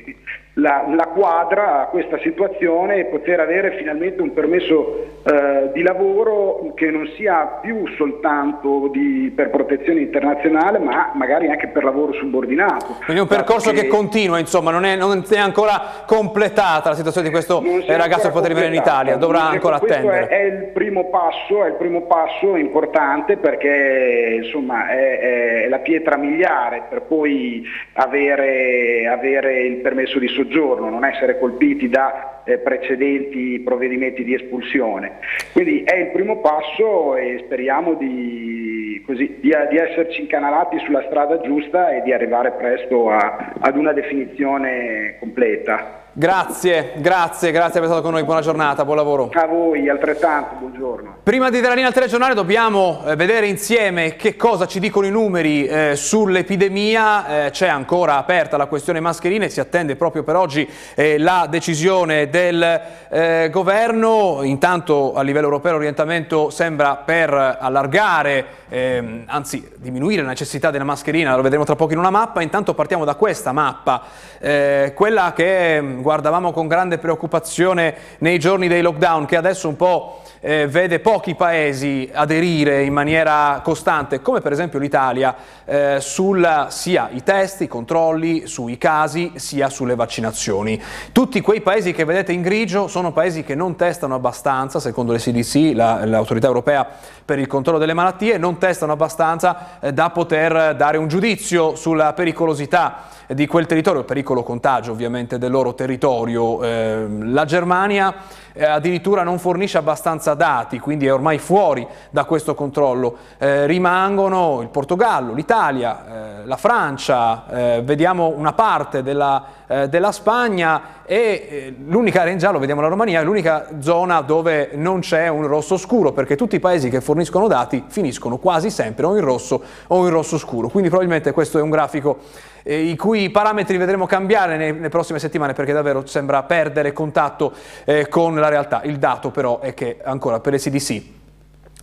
la, 0.60 0.86
la, 0.88 1.08
quadra 1.08 1.82
a 1.82 1.86
questa 1.88 2.20
situazione 2.20 2.98
e 2.98 3.06
poter 3.06 3.40
avere 3.40 3.78
finalmente 3.78 4.22
un 4.22 4.34
permesso 4.34 5.06
eh, 5.24 5.72
di 5.74 5.82
lavoro 5.82 6.74
che 6.76 6.90
non 6.92 7.10
sia 7.16 7.60
più 7.62 7.88
soltanto 7.96 8.90
di, 8.92 9.32
per 9.36 9.50
protezione 9.50 10.02
internazionale 10.02 10.80
ma 10.80 11.12
magari 11.16 11.50
anche 11.50 11.68
per 11.68 11.84
lavoro 11.84 12.14
subordinato. 12.14 12.98
Quindi 13.06 13.22
un 13.22 13.28
percorso 13.28 13.72
che, 13.72 13.84
che 13.84 13.88
continua, 13.88 14.40
insomma, 14.40 14.72
non 14.72 14.86
è, 14.86 14.96
non 14.96 15.24
è, 15.28 15.38
ancora 15.38 16.04
completata 16.06 16.90
la 16.90 16.96
situazione 16.96 17.28
di 17.28 17.34
questo 17.34 17.64
ragazzo 17.88 18.28
che 18.28 18.34
potrà 18.34 18.54
venire 18.54 18.74
in 18.74 18.82
Italia, 18.82 19.16
dovrà 19.16 19.50
ancora 19.50 19.78
attendere. 19.78 20.28
È, 20.28 20.42
è, 20.42 20.44
il 20.44 20.64
primo 20.74 21.06
passo, 21.10 21.64
è 21.64 21.68
il 21.68 21.76
primo 21.76 22.02
passo 22.02 22.56
importante 22.56 23.38
perché 23.38 24.42
insomma, 24.44 24.90
è, 24.90 25.64
è 25.64 25.68
la 25.70 25.80
pietra 25.80 26.18
miliare 26.18 26.84
per 26.90 27.04
poi 27.04 27.64
avere, 27.94 29.08
avere 29.08 29.62
il 29.62 29.78
permesso 29.78 30.20
di 30.20 30.28
soggiorno 30.28 30.49
soggiorno, 30.50 30.90
non 30.90 31.06
essere 31.06 31.38
colpiti 31.38 31.88
da 31.88 32.42
eh, 32.44 32.58
precedenti 32.58 33.62
provvedimenti 33.64 34.24
di 34.24 34.34
espulsione. 34.34 35.20
Quindi 35.54 35.84
è 35.84 35.96
il 35.96 36.12
primo 36.12 36.42
passo 36.42 37.16
e 37.16 37.42
speriamo 37.46 37.94
di, 37.94 39.02
così, 39.06 39.38
di, 39.40 39.54
di, 39.70 39.78
esserci 39.78 40.22
incanalati 40.22 40.80
sulla 40.80 41.04
strada 41.08 41.40
giusta 41.42 41.92
e 41.92 42.02
di 42.02 42.12
arrivare 42.12 42.52
presto 42.52 43.10
a, 43.10 43.54
ad 43.60 43.78
una 43.78 43.94
definizione 43.94 45.16
completa. 45.20 45.99
Grazie, 46.12 46.94
grazie, 46.98 47.52
grazie 47.52 47.80
per 47.80 47.84
essere 47.84 47.86
stato 47.86 48.02
con 48.02 48.14
noi, 48.14 48.24
buona 48.24 48.42
giornata, 48.42 48.84
buon 48.84 48.98
lavoro. 48.98 49.30
A 49.32 49.46
voi 49.46 49.88
altrettanto, 49.88 50.56
buongiorno. 50.58 51.18
Prima 51.22 51.52
di 51.52 51.58
dare 51.58 51.68
la 51.68 51.74
linea 51.76 51.88
al 51.90 51.94
telegiornale 51.94 52.34
dobbiamo 52.34 53.04
eh, 53.06 53.16
vedere 53.16 53.46
insieme 53.46 54.16
che 54.16 54.36
cosa 54.36 54.66
ci 54.66 54.80
dicono 54.80 55.06
i 55.06 55.12
numeri 55.12 55.68
eh, 55.68 55.96
sull'epidemia, 55.96 57.46
eh, 57.46 57.50
c'è 57.52 57.68
ancora 57.68 58.18
aperta 58.18 58.58
la 58.58 58.66
questione 58.66 59.00
mascherine, 59.00 59.50
si 59.50 59.60
attende 59.60 59.96
proprio 59.96 60.24
per 60.24 60.36
oggi 60.36 60.68
eh, 60.96 61.20
la 61.20 61.46
decisione 61.48 62.28
del 62.30 62.82
eh, 63.10 63.50
governo, 63.52 64.40
intanto 64.42 65.14
a 65.14 65.22
livello 65.22 65.46
europeo 65.46 65.74
l'orientamento 65.74 66.50
sembra 66.50 66.96
per 66.96 67.32
allargare, 67.32 68.46
ehm, 68.68 69.24
anzi 69.28 69.70
diminuire 69.78 70.24
la 70.24 70.30
necessità 70.30 70.72
della 70.72 70.84
mascherina, 70.84 71.36
lo 71.36 71.44
vedremo 71.44 71.66
tra 71.66 71.76
poco 71.76 71.94
in 71.94 72.00
una 72.00 72.10
mappa, 72.10 72.42
intanto 72.42 72.74
partiamo 72.74 73.06
da 73.06 73.14
questa 73.14 73.52
mappa, 73.52 74.02
eh, 74.40 74.94
quella 74.96 75.34
che 75.36 75.98
guardavamo 76.02 76.52
con 76.52 76.68
grande 76.68 76.98
preoccupazione 76.98 77.96
nei 78.20 78.40
giorni 78.40 78.68
dei 78.68 78.82
lockdown, 78.82 79.26
che 79.26 79.36
adesso 79.36 79.68
un 79.68 79.76
po' 79.76 80.22
eh, 80.42 80.68
vede 80.68 81.00
pochi 81.00 81.36
paesi 81.36 82.10
aderire 82.12 82.84
in 82.84 82.94
maniera 82.94 83.62
costante, 83.64 84.22
come 84.22 84.42
per 84.42 84.52
esempio 84.52 84.80
l'Italia, 84.80 85.36
eh, 85.66 85.98
sul 86.00 86.68
sia 86.70 87.10
i 87.12 87.24
test, 87.24 87.62
i 87.62 87.68
controlli 87.68 88.48
sui 88.48 88.78
casi, 88.78 89.34
sia 89.36 89.70
sulle 89.70 89.96
vaccinazioni. 89.96 90.82
Tutti 91.12 91.42
quei 91.42 91.62
paesi 91.62 91.92
che 91.92 92.06
vedete 92.06 92.32
in 92.32 92.42
grigio 92.42 92.88
sono 92.88 93.12
paesi 93.12 93.44
che 93.44 93.56
non 93.56 93.76
testano 93.76 94.16
abbastanza, 94.16 94.80
secondo 94.80 95.12
le 95.12 95.20
CDC, 95.20 95.72
la, 95.76 96.06
l'autorità 96.06 96.48
europea 96.48 96.88
per 97.26 97.40
il 97.40 97.48
controllo 97.48 97.78
delle 97.78 97.94
malattie, 97.94 98.38
non 98.38 98.58
testano 98.58 98.94
abbastanza 98.94 99.80
eh, 99.80 99.94
da 99.94 100.10
poter 100.10 100.76
dare 100.76 100.98
un 100.98 101.08
giudizio 101.08 101.76
sulla 101.76 102.14
pericolosità 102.14 103.18
di 103.28 103.46
quel 103.46 103.68
territorio, 103.68 104.04
pericolo 104.04 104.42
contagio 104.42 104.92
ovviamente 104.92 105.38
del 105.38 105.52
loro 105.52 105.76
territorio. 105.76 106.64
Eh, 106.64 107.06
la 107.22 107.46
Germania 107.46 108.14
eh, 108.54 108.66
addirittura 108.66 109.24
non 109.24 109.40
fornisce 109.40 109.78
abbastanza 109.78 110.34
dati, 110.34 110.80
quindi 110.80 111.06
è 111.06 111.14
ormai 111.14 111.38
fuori 111.38 111.88
da 112.10 112.26
questo 112.26 112.56
controllo. 112.56 113.18
Eh, 113.38 113.66
rimangono 113.66 114.62
il 114.62 114.70
Portogallo, 114.70 115.34
l'Italia, 115.34 116.42
eh, 116.42 116.46
la 116.46 116.58
Francia, 116.58 117.46
eh, 117.50 117.82
vediamo 117.84 118.28
una 118.28 118.54
parte 118.54 119.04
della, 119.04 119.44
eh, 119.68 119.90
della 119.90 120.12
Spagna 120.12 120.82
e 121.12 121.74
l'unica 121.88 122.22
area 122.22 122.34
in 122.34 122.38
giallo, 122.38 122.60
vediamo 122.60 122.82
la 122.82 122.88
Romania, 122.88 123.22
è 123.22 123.24
l'unica 123.24 123.70
zona 123.80 124.22
dove 124.22 124.70
non 124.76 125.00
c'è 125.00 125.28
un 125.28 125.48
rosso 125.48 125.76
scuro, 125.76 126.12
perché 126.12 126.36
tutti 126.36 126.58
i 126.58 126.60
paesi 126.60 126.88
che 126.90 127.02
forniscono 127.02 127.48
dati 127.48 127.84
finiscono 127.88 128.38
quasi 128.38 128.70
sempre 128.70 129.08
o 129.08 129.16
in 129.16 129.24
rosso 129.24 129.60
o 129.88 130.04
in 130.06 130.12
rosso 130.12 130.38
scuro. 130.38 130.68
Quindi 130.68 130.90
probabilmente 130.90 131.32
questo 131.32 131.58
è 131.58 131.64
un 131.64 131.72
grafico 131.72 132.20
eh, 132.62 132.82
i 132.82 132.96
cui 132.96 133.32
parametri 133.32 133.78
vedremo 133.78 134.06
cambiare 134.06 134.56
nelle 134.56 134.90
prossime 134.90 135.18
settimane 135.18 135.54
perché 135.54 135.74
davvero 135.74 136.06
sembra 136.06 136.44
perdere 136.44 136.94
contatto 136.94 137.54
eh, 137.86 138.08
con 138.08 138.36
la 138.36 138.50
realtà. 138.50 138.84
Il 138.84 139.00
dato 139.00 139.32
però 139.32 139.62
è 139.62 139.74
che 139.74 139.98
ancora 140.04 140.40
per 140.40 140.52
le 140.52 140.60
CDC 140.60 141.02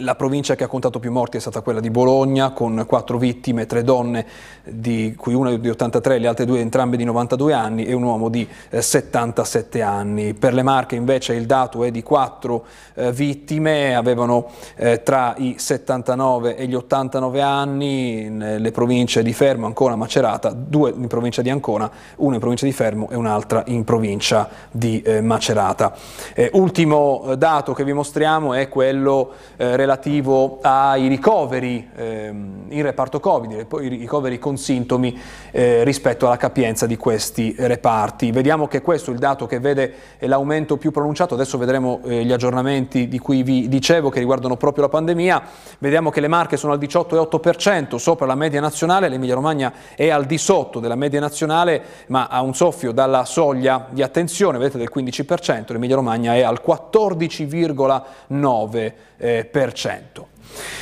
la 0.00 0.14
provincia 0.14 0.54
che 0.54 0.64
ha 0.64 0.68
contato 0.68 1.00
più 1.00 1.10
morti 1.10 1.38
è 1.38 1.40
stata 1.40 1.60
quella 1.60 1.80
di 1.80 1.90
Bologna, 1.90 2.50
con 2.50 2.84
quattro 2.86 3.18
vittime, 3.18 3.66
tre 3.66 3.82
donne, 3.82 4.26
di 4.62 5.14
cui 5.16 5.34
una 5.34 5.56
di 5.56 5.68
83, 5.68 6.18
le 6.18 6.28
altre 6.28 6.44
due 6.44 6.60
entrambe 6.60 6.96
di 6.96 7.04
92 7.04 7.52
anni 7.52 7.84
e 7.84 7.92
un 7.94 8.04
uomo 8.04 8.28
di 8.28 8.46
eh, 8.70 8.80
77 8.80 9.82
anni. 9.82 10.34
Per 10.34 10.54
le 10.54 10.62
Marche 10.62 10.94
invece 10.94 11.34
il 11.34 11.46
dato 11.46 11.82
è 11.82 11.90
di 11.90 12.02
quattro 12.02 12.64
eh, 12.94 13.10
vittime, 13.10 13.96
avevano 13.96 14.50
eh, 14.76 15.02
tra 15.02 15.34
i 15.38 15.56
79 15.58 16.56
e 16.56 16.66
gli 16.66 16.74
89 16.74 17.40
anni, 17.40 18.28
nelle 18.28 18.70
province 18.70 19.22
di 19.22 19.32
Fermo, 19.32 19.66
Ancona, 19.66 19.96
Macerata, 19.96 20.50
due 20.50 20.92
in 20.96 21.08
provincia 21.08 21.42
di 21.42 21.50
Ancona, 21.50 21.90
una 22.16 22.34
in 22.34 22.40
provincia 22.40 22.66
di 22.66 22.72
Fermo 22.72 23.08
e 23.10 23.16
un'altra 23.16 23.64
in 23.66 23.82
provincia 23.82 24.48
di 24.70 25.02
eh, 25.02 25.20
Macerata. 25.20 25.92
Eh, 26.34 26.50
ultimo 26.52 27.24
eh, 27.32 27.36
dato 27.36 27.72
che 27.72 27.82
vi 27.82 27.92
mostriamo 27.92 28.54
è 28.54 28.68
quello 28.68 29.32
relativo 29.56 29.86
relativo 29.88 30.58
ai 30.60 31.08
ricoveri 31.08 31.88
ehm, 31.96 32.66
in 32.68 32.82
reparto 32.82 33.20
Covid, 33.20 33.66
i 33.80 33.88
ricoveri 33.88 34.38
con 34.38 34.58
sintomi 34.58 35.18
eh, 35.50 35.82
rispetto 35.82 36.26
alla 36.26 36.36
capienza 36.36 36.86
di 36.86 36.98
questi 36.98 37.54
reparti. 37.56 38.30
Vediamo 38.30 38.68
che 38.68 38.82
questo 38.82 39.10
è 39.10 39.14
il 39.14 39.18
dato 39.18 39.46
che 39.46 39.60
vede 39.60 39.94
l'aumento 40.18 40.76
più 40.76 40.90
pronunciato, 40.90 41.32
adesso 41.32 41.56
vedremo 41.56 42.00
eh, 42.04 42.22
gli 42.22 42.32
aggiornamenti 42.32 43.08
di 43.08 43.18
cui 43.18 43.42
vi 43.42 43.66
dicevo 43.68 44.10
che 44.10 44.18
riguardano 44.18 44.58
proprio 44.58 44.84
la 44.84 44.90
pandemia, 44.90 45.42
vediamo 45.78 46.10
che 46.10 46.20
le 46.20 46.28
Marche 46.28 46.58
sono 46.58 46.74
al 46.74 46.78
18,8% 46.78 47.96
sopra 47.96 48.26
la 48.26 48.34
media 48.34 48.60
nazionale, 48.60 49.08
l'Emilia 49.08 49.36
Romagna 49.36 49.72
è 49.96 50.10
al 50.10 50.26
di 50.26 50.36
sotto 50.36 50.80
della 50.80 50.96
media 50.96 51.20
nazionale 51.20 51.82
ma 52.08 52.26
ha 52.26 52.42
un 52.42 52.54
soffio 52.54 52.92
dalla 52.92 53.24
soglia 53.24 53.86
di 53.88 54.02
attenzione, 54.02 54.58
vedete 54.58 54.76
del 54.76 54.90
15%, 54.94 55.72
l'Emilia 55.72 55.96
Romagna 55.96 56.34
è 56.34 56.42
al 56.42 56.60
14,9%. 56.64 58.92
Eh, 59.20 59.44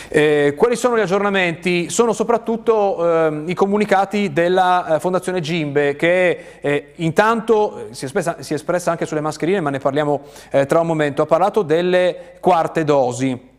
eh, 0.08 0.54
quali 0.56 0.76
sono 0.76 0.96
gli 0.96 1.00
aggiornamenti? 1.00 1.90
Sono 1.90 2.12
soprattutto 2.12 3.26
eh, 3.26 3.42
i 3.46 3.54
comunicati 3.54 4.32
della 4.32 4.96
eh, 4.96 5.00
Fondazione 5.00 5.40
Gimbe 5.40 5.96
che 5.96 6.58
eh, 6.60 6.92
intanto 6.96 7.88
si 7.90 8.04
è, 8.04 8.06
espressa, 8.06 8.36
si 8.40 8.52
è, 8.52 8.56
espressa, 8.56 8.90
anche 8.90 9.06
sulle 9.06 9.20
mascherine 9.20 9.60
ma 9.60 9.70
ne 9.70 9.78
parliamo 9.78 10.22
eh, 10.50 10.66
tra 10.66 10.80
un 10.80 10.86
momento, 10.86 11.22
ha 11.22 11.26
parlato 11.26 11.62
delle 11.62 12.36
quarte 12.40 12.84
dosi. 12.84 13.54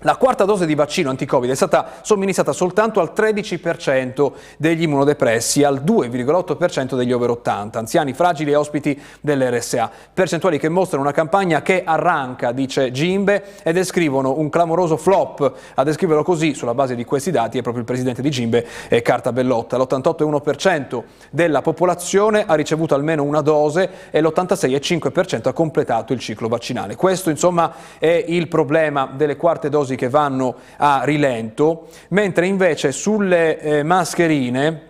La 0.00 0.16
quarta 0.16 0.44
dose 0.44 0.66
di 0.66 0.74
vaccino 0.74 1.08
anti-Covid 1.08 1.50
è 1.50 1.54
stata 1.54 1.88
somministrata 2.02 2.52
soltanto 2.52 3.00
al 3.00 3.12
13% 3.16 4.30
degli 4.58 4.82
immunodepressi 4.82 5.64
al 5.64 5.82
2,8% 5.82 6.96
degli 6.96 7.12
over 7.12 7.30
80, 7.30 7.78
anziani 7.78 8.12
fragili 8.12 8.50
e 8.50 8.56
ospiti 8.56 9.00
dell'RSA. 9.22 9.90
Percentuali 10.12 10.58
che 10.58 10.68
mostrano 10.68 11.02
una 11.02 11.14
campagna 11.14 11.62
che 11.62 11.82
arranca, 11.82 12.52
dice 12.52 12.90
Gimbe, 12.90 13.42
e 13.62 13.72
descrivono 13.72 14.36
un 14.36 14.50
clamoroso 14.50 14.98
flop. 14.98 15.50
A 15.74 15.82
descriverlo 15.82 16.22
così, 16.22 16.52
sulla 16.52 16.74
base 16.74 16.94
di 16.94 17.06
questi 17.06 17.30
dati, 17.30 17.56
è 17.56 17.62
proprio 17.62 17.82
il 17.82 17.88
presidente 17.88 18.20
di 18.20 18.30
Gimbe, 18.30 18.66
Carta 19.02 19.32
Bellotta. 19.32 19.78
L'88,1% 19.78 21.02
della 21.30 21.62
popolazione 21.62 22.44
ha 22.46 22.54
ricevuto 22.54 22.94
almeno 22.94 23.22
una 23.22 23.40
dose 23.40 23.90
e 24.10 24.20
l'86,5% 24.20 25.48
ha 25.48 25.52
completato 25.54 26.12
il 26.12 26.18
ciclo 26.20 26.48
vaccinale. 26.48 26.96
Questo, 26.96 27.30
insomma, 27.30 27.72
è 27.98 28.24
il 28.28 28.46
problema 28.48 29.10
delle 29.16 29.36
quarte 29.36 29.70
dosi 29.70 29.84
che 29.94 30.08
vanno 30.08 30.56
a 30.78 31.02
rilento, 31.04 31.88
mentre 32.08 32.46
invece 32.46 32.90
sulle 32.90 33.60
eh, 33.60 33.82
mascherine 33.84 34.85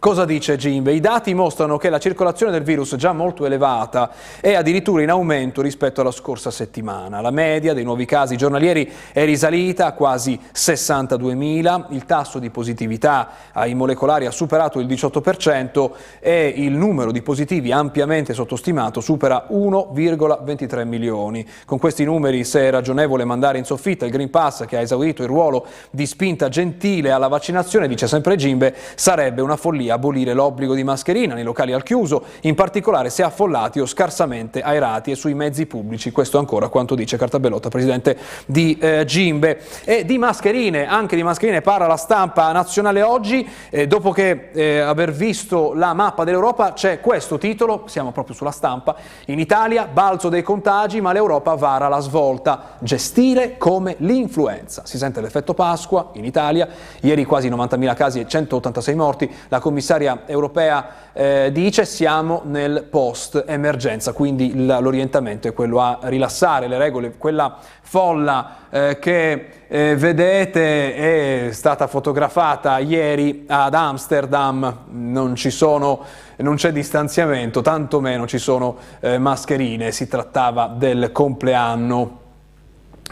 Cosa 0.00 0.24
dice 0.24 0.54
Gimbe? 0.54 0.92
I 0.92 1.00
dati 1.00 1.34
mostrano 1.34 1.76
che 1.76 1.90
la 1.90 1.98
circolazione 1.98 2.52
del 2.52 2.62
virus 2.62 2.94
già 2.94 3.12
molto 3.12 3.44
elevata 3.44 4.12
è 4.40 4.54
addirittura 4.54 5.02
in 5.02 5.10
aumento 5.10 5.60
rispetto 5.60 6.02
alla 6.02 6.12
scorsa 6.12 6.52
settimana. 6.52 7.20
La 7.20 7.32
media 7.32 7.74
dei 7.74 7.82
nuovi 7.82 8.04
casi 8.04 8.36
giornalieri 8.36 8.88
è 9.12 9.24
risalita 9.24 9.86
a 9.86 9.92
quasi 9.94 10.38
62.000, 10.54 11.86
il 11.88 12.04
tasso 12.04 12.38
di 12.38 12.48
positività 12.48 13.28
ai 13.50 13.74
molecolari 13.74 14.26
ha 14.26 14.30
superato 14.30 14.78
il 14.78 14.86
18% 14.86 15.90
e 16.20 16.46
il 16.46 16.76
numero 16.76 17.10
di 17.10 17.20
positivi 17.20 17.72
ampiamente 17.72 18.34
sottostimato 18.34 19.00
supera 19.00 19.48
1,23 19.50 20.86
milioni. 20.86 21.44
Con 21.66 21.80
questi 21.80 22.04
numeri 22.04 22.44
se 22.44 22.60
è 22.60 22.70
ragionevole 22.70 23.24
mandare 23.24 23.58
in 23.58 23.64
soffitta 23.64 24.04
il 24.04 24.12
Green 24.12 24.30
Pass 24.30 24.64
che 24.64 24.76
ha 24.76 24.80
esaurito 24.80 25.22
il 25.22 25.28
ruolo 25.28 25.66
di 25.90 26.06
spinta 26.06 26.48
gentile 26.48 27.10
alla 27.10 27.26
vaccinazione, 27.26 27.88
dice 27.88 28.06
sempre 28.06 28.36
Gimbe, 28.36 28.72
sarebbe 28.94 29.42
una 29.42 29.56
follia 29.56 29.86
abolire 29.90 30.32
l'obbligo 30.32 30.74
di 30.74 30.84
mascherina 30.84 31.34
nei 31.34 31.44
locali 31.44 31.72
al 31.72 31.82
chiuso, 31.82 32.24
in 32.42 32.54
particolare 32.54 33.10
se 33.10 33.22
affollati 33.22 33.80
o 33.80 33.86
scarsamente 33.86 34.60
aerati 34.60 35.10
e 35.10 35.14
sui 35.14 35.34
mezzi 35.34 35.66
pubblici. 35.66 36.10
Questo 36.10 36.38
ancora 36.38 36.68
quanto 36.68 36.94
dice 36.94 37.16
Cartabellotta, 37.16 37.68
presidente 37.68 38.16
di 38.46 38.76
eh, 38.80 39.04
Gimbe. 39.04 39.60
E 39.84 40.04
di 40.04 40.18
mascherine, 40.18 40.86
anche 40.86 41.16
di 41.16 41.22
mascherine 41.22 41.60
parla 41.60 41.86
la 41.86 41.96
stampa 41.96 42.52
nazionale 42.52 43.02
oggi, 43.02 43.46
eh, 43.70 43.86
dopo 43.86 44.10
che 44.12 44.50
eh, 44.52 44.78
aver 44.78 45.12
visto 45.12 45.72
la 45.74 45.94
mappa 45.94 46.24
dell'Europa 46.24 46.72
c'è 46.72 47.00
questo 47.00 47.38
titolo, 47.38 47.84
siamo 47.86 48.12
proprio 48.12 48.34
sulla 48.34 48.50
stampa, 48.50 48.96
in 49.26 49.38
Italia 49.38 49.86
balzo 49.86 50.28
dei 50.28 50.42
contagi 50.42 51.00
ma 51.00 51.12
l'Europa 51.12 51.54
vara 51.54 51.88
la 51.88 52.00
svolta, 52.00 52.76
gestire 52.80 53.56
come 53.56 53.96
l'influenza. 53.98 54.82
Si 54.84 54.98
sente 54.98 55.20
l'effetto 55.20 55.54
Pasqua 55.54 56.10
in 56.12 56.24
Italia, 56.24 56.68
ieri 57.00 57.24
quasi 57.24 57.48
90.000 57.48 57.94
casi 57.94 58.20
e 58.20 58.26
186 58.26 58.94
morti, 58.94 59.30
la 59.48 59.58
Commissione 59.58 59.77
commissaria 59.78 60.22
europea 60.26 60.86
eh, 61.12 61.50
dice 61.52 61.84
siamo 61.84 62.42
nel 62.44 62.86
post 62.90 63.44
emergenza, 63.46 64.12
quindi 64.12 64.66
l'orientamento 64.66 65.46
è 65.46 65.52
quello 65.52 65.80
a 65.80 66.00
rilassare 66.02 66.66
le 66.66 66.78
regole, 66.78 67.14
quella 67.16 67.56
folla 67.80 68.56
eh, 68.70 68.98
che 68.98 69.48
eh, 69.68 69.96
vedete 69.96 71.46
è 71.48 71.52
stata 71.52 71.86
fotografata 71.86 72.78
ieri 72.78 73.44
ad 73.46 73.74
Amsterdam, 73.74 74.84
non 74.90 75.36
ci 75.36 75.50
sono 75.50 76.04
non 76.38 76.54
c'è 76.54 76.70
distanziamento, 76.70 77.62
tantomeno 77.62 78.26
ci 78.26 78.38
sono 78.38 78.76
eh, 79.00 79.18
mascherine, 79.18 79.90
si 79.90 80.06
trattava 80.06 80.68
del 80.68 81.10
compleanno 81.10 82.20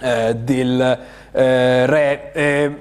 eh, 0.00 0.37
del 0.37 0.98
eh, 1.33 1.87
re. 1.87 2.33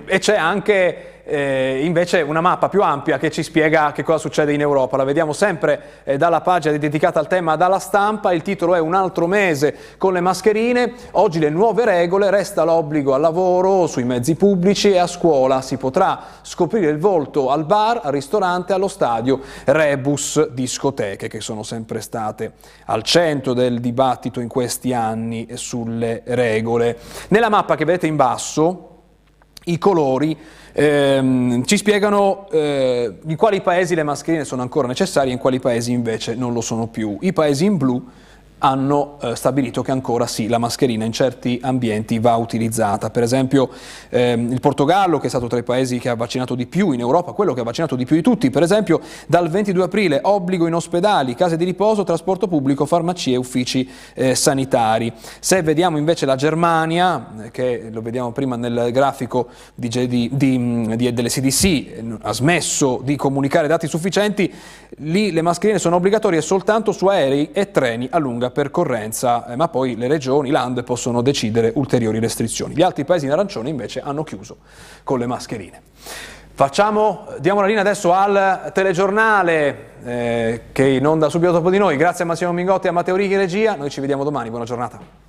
E 0.05 0.19
c'è 0.19 0.35
anche 0.37 1.14
eh, 1.25 1.81
invece 1.83 2.21
una 2.21 2.39
mappa 2.39 2.69
più 2.69 2.81
ampia 2.81 3.17
che 3.17 3.31
ci 3.31 3.43
spiega 3.43 3.91
che 3.91 4.03
cosa 4.03 4.19
succede 4.19 4.53
in 4.53 4.61
Europa. 4.61 4.95
La 4.97 5.03
vediamo 5.03 5.33
sempre 5.33 5.81
eh, 6.03 6.17
dalla 6.17 6.41
pagina 6.41 6.77
dedicata 6.77 7.19
al 7.19 7.27
tema 7.27 7.55
dalla 7.55 7.79
stampa, 7.79 8.31
il 8.31 8.43
titolo 8.43 8.75
è 8.75 8.79
Un 8.79 8.93
altro 8.93 9.27
mese 9.27 9.75
con 9.97 10.13
le 10.13 10.21
mascherine, 10.21 10.93
oggi 11.11 11.39
le 11.39 11.49
nuove 11.49 11.83
regole, 11.85 12.29
resta 12.29 12.63
l'obbligo 12.63 13.13
al 13.13 13.21
lavoro, 13.21 13.87
sui 13.87 14.03
mezzi 14.03 14.35
pubblici 14.35 14.91
e 14.91 14.99
a 14.99 15.07
scuola, 15.07 15.61
si 15.61 15.77
potrà 15.77 16.21
scoprire 16.41 16.89
il 16.89 16.99
volto 16.99 17.49
al 17.49 17.65
bar, 17.65 18.01
al 18.03 18.11
ristorante, 18.11 18.73
allo 18.73 18.87
stadio, 18.87 19.41
rebus, 19.65 20.49
discoteche 20.49 21.27
che 21.27 21.41
sono 21.41 21.63
sempre 21.63 22.01
state 22.01 22.53
al 22.85 23.01
centro 23.01 23.53
del 23.53 23.79
dibattito 23.79 24.39
in 24.39 24.47
questi 24.47 24.93
anni 24.93 25.47
sulle 25.53 26.21
regole. 26.25 26.97
Nella 27.29 27.49
mappa 27.49 27.75
che 27.75 27.85
vedete 27.85 28.07
in 28.07 28.15
basso, 28.15 28.91
i 29.65 29.77
colori 29.77 30.37
ehm, 30.77 31.63
ci 31.63 31.77
spiegano 31.77 32.47
eh, 32.51 33.19
in 33.25 33.35
quali 33.37 33.61
paesi 33.61 33.95
le 33.95 34.03
mascherine 34.03 34.43
sono 34.43 34.61
ancora 34.61 34.87
necessarie 34.87 35.29
e 35.31 35.33
in 35.33 35.39
quali 35.39 35.59
paesi 35.59 35.91
invece 35.91 36.35
non 36.35 36.51
lo 36.51 36.61
sono 36.61 36.87
più. 36.87 37.17
I 37.21 37.31
paesi 37.31 37.65
in 37.65 37.77
blu 37.77 38.05
hanno 38.65 39.19
eh, 39.21 39.35
stabilito 39.35 39.83
che 39.83 39.91
ancora 39.91 40.25
sì, 40.25 40.47
la 40.47 40.57
mascherina 40.57 41.05
in 41.05 41.11
certi 41.11 41.59
ambienti 41.61 42.17
va 42.17 42.35
utilizzata. 42.35 43.11
Per 43.11 43.21
esempio 43.21 43.69
ehm, 44.09 44.51
il 44.51 44.59
Portogallo, 44.59 45.19
che 45.19 45.27
è 45.27 45.29
stato 45.29 45.45
tra 45.45 45.59
i 45.59 45.63
paesi 45.63 45.99
che 45.99 46.09
ha 46.09 46.15
vaccinato 46.15 46.55
di 46.55 46.65
più 46.65 46.91
in 46.91 46.99
Europa, 46.99 47.33
quello 47.33 47.53
che 47.53 47.59
ha 47.59 47.63
vaccinato 47.63 47.95
di 47.95 48.05
più 48.05 48.15
di 48.15 48.23
tutti, 48.23 48.49
per 48.49 48.63
esempio 48.63 49.01
dal 49.27 49.49
22 49.49 49.83
aprile 49.83 50.19
obbligo 50.23 50.65
in 50.65 50.73
ospedali, 50.73 51.35
case 51.35 51.57
di 51.57 51.63
riposo, 51.63 52.03
trasporto 52.03 52.47
pubblico, 52.47 52.87
farmacie 52.87 53.33
e 53.33 53.37
uffici 53.37 53.87
eh, 54.15 54.33
sanitari. 54.33 55.13
Se 55.39 55.61
vediamo 55.61 55.99
invece 55.99 56.25
la 56.25 56.35
Germania, 56.35 57.33
eh, 57.43 57.51
che 57.51 57.89
lo 57.91 58.01
vediamo 58.01 58.31
prima 58.31 58.55
nel 58.55 58.89
grafico 58.91 59.49
di, 59.75 59.89
di, 59.89 60.07
di, 60.07 60.95
di, 60.95 61.13
delle 61.13 61.29
CDC, 61.29 62.17
ha 62.21 62.33
smesso 62.33 62.99
di 63.03 63.15
comunicare 63.15 63.67
dati 63.67 63.85
sufficienti, 63.85 64.51
lì 64.99 65.31
le 65.31 65.43
mascherine 65.43 65.77
sono 65.77 65.97
obbligatorie 65.97 66.41
soltanto 66.41 66.91
su 66.91 67.05
aerei 67.05 67.51
e 67.51 67.69
treni 67.69 68.07
a 68.09 68.17
lunga 68.17 68.53
percorrenza, 68.55 69.45
eh, 69.47 69.57
ma 69.57 69.67
poi 69.67 69.97
le 69.97 70.07
regioni, 70.07 70.49
land 70.49 70.81
possono 70.85 71.21
decidere 71.21 71.73
ulteriori 71.75 72.19
restrizioni. 72.19 72.73
Gli 72.73 72.81
altri 72.81 73.03
paesi 73.03 73.25
in 73.25 73.31
arancione 73.31 73.67
invece 73.67 73.99
hanno 73.99 74.23
chiuso 74.23 74.59
con 75.03 75.19
le 75.19 75.27
mascherine. 75.27 75.81
Facciamo, 76.53 77.27
diamo 77.39 77.59
la 77.59 77.67
linea 77.67 77.81
adesso 77.81 78.13
al 78.13 78.71
telegiornale 78.73 79.77
eh, 80.05 80.61
che 80.71 80.87
in 80.87 81.05
onda 81.05 81.27
subito 81.27 81.51
dopo 81.51 81.69
di 81.69 81.77
noi. 81.77 81.97
Grazie 81.97 82.23
a 82.23 82.27
Massimo 82.27 82.53
Mingotti 82.53 82.87
e 82.87 82.89
a 82.91 82.93
Matteo 82.93 83.17
Righi 83.17 83.35
regia. 83.35 83.75
Noi 83.75 83.89
ci 83.89 83.99
vediamo 83.99 84.23
domani. 84.23 84.49
Buona 84.49 84.63
giornata. 84.63 85.24